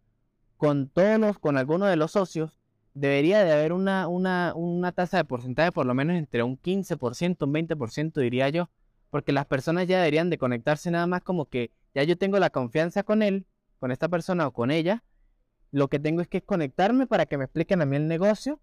[0.56, 2.59] con todos con alguno de los socios,
[2.94, 7.44] debería de haber una, una, una tasa de porcentaje por lo menos entre un 15%,
[7.44, 8.70] un 20% diría yo,
[9.10, 12.50] porque las personas ya deberían de conectarse nada más como que ya yo tengo la
[12.50, 13.46] confianza con él,
[13.78, 15.02] con esta persona o con ella,
[15.72, 18.60] lo que tengo es que conectarme para que me expliquen a mí el negocio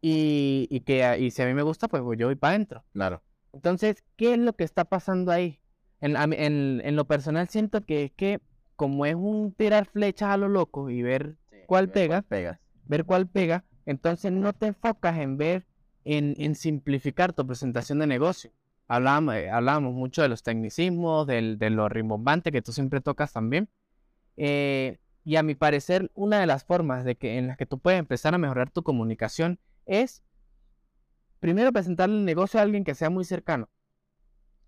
[0.00, 2.84] y, y que y si a mí me gusta, pues yo voy para adentro.
[2.92, 3.22] Claro.
[3.52, 5.60] Entonces, ¿qué es lo que está pasando ahí?
[6.00, 8.40] En, en, en, lo personal siento que es que
[8.76, 11.36] como es un tirar flechas a lo loco y ver
[11.66, 15.66] cuál pega, pegas ver cuál pega, entonces no te enfocas en ver,
[16.04, 18.50] en, simplificar tu presentación de negocio.
[18.88, 23.68] Hablábamos, eh, mucho de los tecnicismos, del, de lo rimbombante que tú siempre tocas también.
[24.36, 27.78] Eh, y a mi parecer, una de las formas de que, en las que tú
[27.78, 30.22] puedes empezar a mejorar tu comunicación es
[31.38, 33.68] primero presentarle el negocio a alguien que sea muy cercano.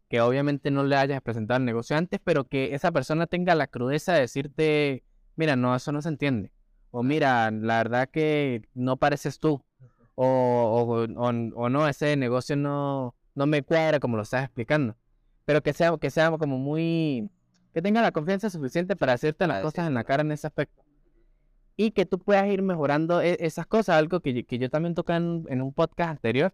[0.08, 3.68] Que obviamente no le hayas presentado el negocio antes, pero que esa persona tenga la
[3.68, 5.04] crudeza de decirte,
[5.36, 6.52] mira, no, eso no se entiende
[6.91, 9.62] o mira, la verdad que no pareces tú,
[10.14, 14.97] o, o, no, ese negocio no, no me cuadra como lo estás explicando,
[15.45, 17.30] pero que sea, que sea como muy,
[17.72, 20.82] que tenga la confianza suficiente para hacerte las cosas en la cara en ese aspecto.
[21.76, 25.14] Y que tú puedas ir mejorando e, esas cosas, algo que, que yo también toqué
[25.14, 26.53] en, en un podcast anterior,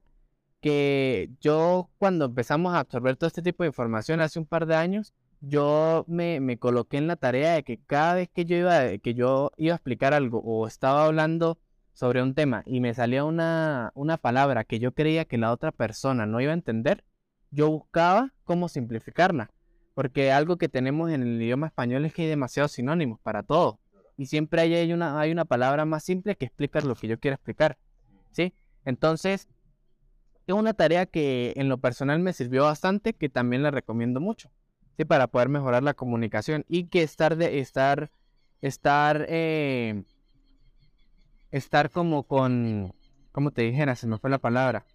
[0.61, 4.76] que yo cuando empezamos a absorber todo este tipo de información hace un par de
[4.76, 8.97] años, yo me, me, coloqué en la tarea de que cada vez que yo iba,
[8.99, 11.59] que yo iba a explicar algo o estaba hablando
[11.93, 15.72] sobre un tema y me salía una, una palabra que yo creía que la otra
[15.72, 17.05] persona no iba a entender,
[17.51, 19.51] yo buscaba cómo simplificarla.
[19.95, 23.80] Porque algo que tenemos en el idioma español es que hay demasiados sinónimos para todo.
[24.18, 27.37] Y siempre hay una, hay una palabra más simple que explica lo que yo quiero
[27.37, 27.78] explicar.
[28.30, 28.53] ¿Sí?
[28.84, 29.49] Entonces,
[30.47, 34.51] es una tarea que en lo personal me sirvió bastante, que también la recomiendo mucho
[35.05, 38.11] para poder mejorar la comunicación y que estar de estar
[38.62, 40.03] estar eh,
[41.51, 42.94] estar como con
[43.32, 43.94] ¿cómo te dijera?
[43.97, 44.86] Se me fue la palabra.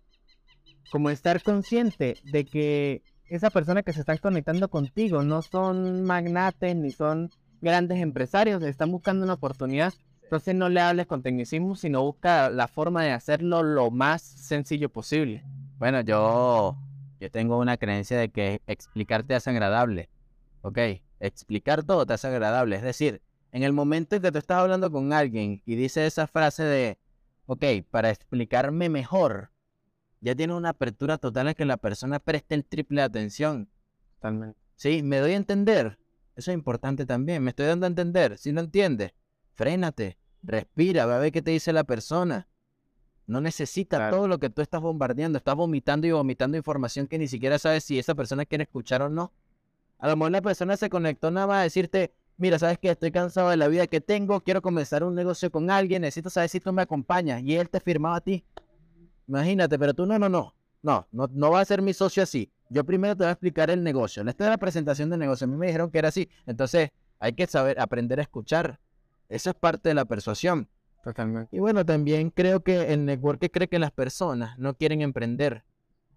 [0.91, 6.75] como estar consciente de que esa persona que se está conectando contigo no son magnates
[6.75, 7.29] ni son
[7.61, 9.93] grandes empresarios, están buscando una oportunidad.
[10.23, 14.89] Entonces no le hables con tecnicismo, sino busca la forma de hacerlo lo más sencillo
[14.89, 15.43] posible.
[15.77, 16.77] Bueno, yo,
[17.21, 20.09] yo tengo una creencia de que explicar te hace agradable.
[20.61, 20.79] ¿Ok?
[21.19, 22.75] Explicar todo te hace agradable.
[22.75, 26.25] Es decir, en el momento en que tú estás hablando con alguien y dice esa
[26.25, 26.97] frase de,
[27.45, 29.51] ok, para explicarme mejor,
[30.19, 33.69] ya tiene una apertura total a que la persona preste el triple de atención.
[34.15, 34.59] Totalmente.
[34.75, 35.99] Sí, me doy a entender.
[36.35, 37.43] Eso es importante también.
[37.43, 38.39] Me estoy dando a entender.
[38.39, 39.13] Si no entiendes,
[39.53, 42.47] frénate, respira, va a ver qué te dice la persona.
[43.31, 45.37] No necesita todo lo que tú estás bombardeando.
[45.37, 49.09] Estás vomitando y vomitando información que ni siquiera sabes si esa persona quiere escuchar o
[49.09, 49.31] no.
[49.99, 53.09] A lo mejor la persona se conectó nada más a decirte, mira, sabes que estoy
[53.09, 56.59] cansado de la vida que tengo, quiero comenzar un negocio con alguien, necesito saber si
[56.59, 57.41] tú me acompañas.
[57.43, 58.43] Y él te firmaba a ti.
[59.29, 60.53] Imagínate, pero tú no, no, no.
[60.83, 62.51] No, no, no va a ser mi socio así.
[62.67, 64.23] Yo primero te voy a explicar el negocio.
[64.27, 65.45] Esta es la presentación del negocio.
[65.45, 66.27] A mí me dijeron que era así.
[66.45, 68.77] Entonces, hay que saber, aprender a escuchar.
[69.29, 70.67] Esa es parte de la persuasión.
[71.03, 71.55] Totalmente.
[71.55, 75.63] Y bueno, también creo que el network cree que las personas no quieren emprender.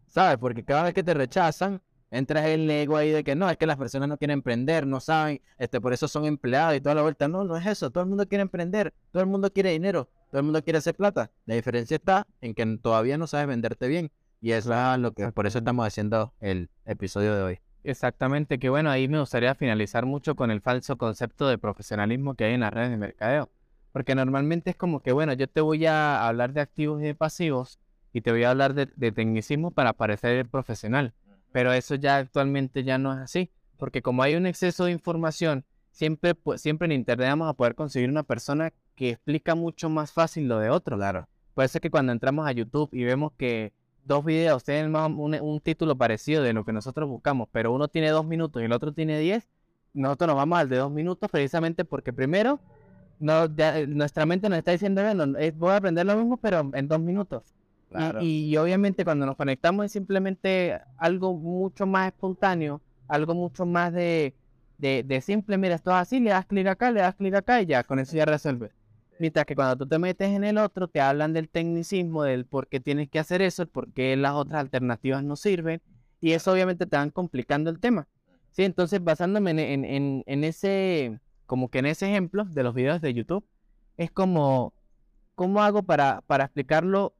[0.07, 0.37] ¿Sabes?
[0.39, 1.81] Porque cada vez que te rechazan,
[2.11, 5.01] entras el ego ahí de que no, es que las personas no quieren emprender, no
[5.01, 7.27] saben, este, por eso son empleados y toda la vuelta.
[7.27, 7.91] No, no es eso.
[7.91, 10.95] Todo el mundo quiere emprender, todo el mundo quiere dinero, todo el mundo quiere hacer
[10.95, 11.31] plata.
[11.47, 14.11] La diferencia está en que todavía no sabes venderte bien.
[14.41, 17.59] Y eso es lo que, por eso estamos haciendo el episodio de hoy.
[17.83, 22.45] Exactamente, que bueno, ahí me gustaría finalizar mucho con el falso concepto de profesionalismo que
[22.45, 23.51] hay en las redes de mercadeo.
[23.95, 27.15] Porque normalmente es como que, bueno, yo te voy a hablar de activos y de
[27.15, 27.79] pasivos
[28.13, 31.15] y te voy a hablar de, de tecnicismo para parecer profesional.
[31.53, 33.53] Pero eso ya actualmente ya no es así.
[33.79, 37.77] Porque como hay un exceso de información, siempre, pues, siempre en Internet vamos a poder
[37.77, 40.97] conseguir una persona que explica mucho más fácil lo de otro.
[40.97, 41.29] Claro.
[41.55, 43.73] Puede ser que cuando entramos a YouTube y vemos que
[44.05, 48.11] dos videos tienen un, un, título parecido de lo que nosotros buscamos, pero uno tiene
[48.11, 49.49] dos minutos y el otro tiene diez,
[49.93, 52.59] nosotros nos vamos al de dos minutos precisamente porque primero
[53.19, 56.89] no, ya, nuestra mente nos está diciendo, bueno, voy a aprender lo mismo, pero en
[56.89, 57.55] dos minutos.
[58.21, 64.35] Y, obviamente cuando nos conectamos es simplemente algo mucho más espontáneo, algo mucho más de,
[64.79, 67.67] de, simple, mira, esto es así, le das clic acá, le das clic acá y
[67.67, 68.71] ya, con eso ya resuelve.
[69.21, 72.67] Mientras que cuando tú te metes en el otro, te hablan del tecnicismo, del por
[72.67, 75.81] qué tienes que hacer eso, por qué las otras alternativas no sirven,
[76.21, 78.09] y eso obviamente te van complicando el tema.
[78.51, 81.21] Sí, entonces basándome en, en, en ese,
[81.55, 83.47] como que en ese ejemplo de los videos de YouTube,
[83.97, 84.75] es como,
[85.37, 87.15] ¿cómo hago para, para explicarlo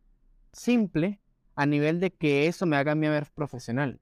[0.53, 1.21] simple
[1.55, 4.01] a nivel de que eso me haga mí ver profesional.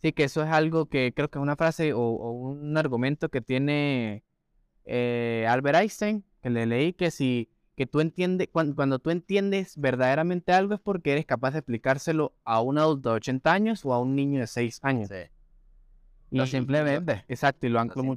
[0.00, 3.42] Sí, que eso es algo que creo que es una frase o, un argumento que
[3.42, 4.24] tiene
[4.86, 10.52] eh, Albert Einstein, que le leí que si que tú entiendes, cuando, tú entiendes verdaderamente
[10.54, 14.00] algo es porque eres capaz de explicárselo a un adulto de 80 años o a
[14.00, 15.10] un niño de 6 años.
[15.10, 15.30] Sí.
[16.30, 17.26] no simplemente.
[17.28, 18.16] Exacto, y lo anclo no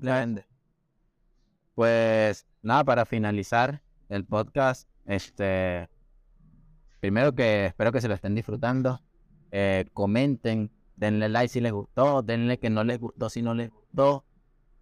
[1.75, 5.89] Pues nada, para finalizar el podcast, este
[7.01, 9.01] primero que espero que se lo estén disfrutando.
[9.51, 13.69] Eh, comenten, denle like si les gustó, denle que no les gustó si no les
[13.69, 14.25] gustó.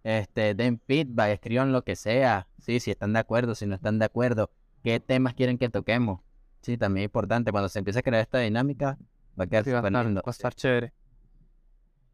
[0.04, 3.98] Este, den feedback, escriban lo que sea, sí, si están de acuerdo, si no están
[3.98, 4.50] de acuerdo,
[4.82, 6.20] qué temas quieren que toquemos.
[6.60, 8.98] Sí, también es importante, cuando se empieza a crear esta dinámica,
[9.38, 10.22] va a quedar lindo.
[10.22, 10.92] Va a estar chévere.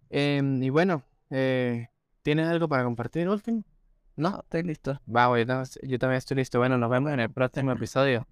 [0.09, 1.89] Em, y bueno, eh,
[2.23, 3.65] ¿tienes algo para compartir, último?
[4.17, 5.01] No, estoy listo.
[5.09, 6.59] Va, yo también estoy listo.
[6.59, 8.27] Bueno, nos vemos en el próximo episodio.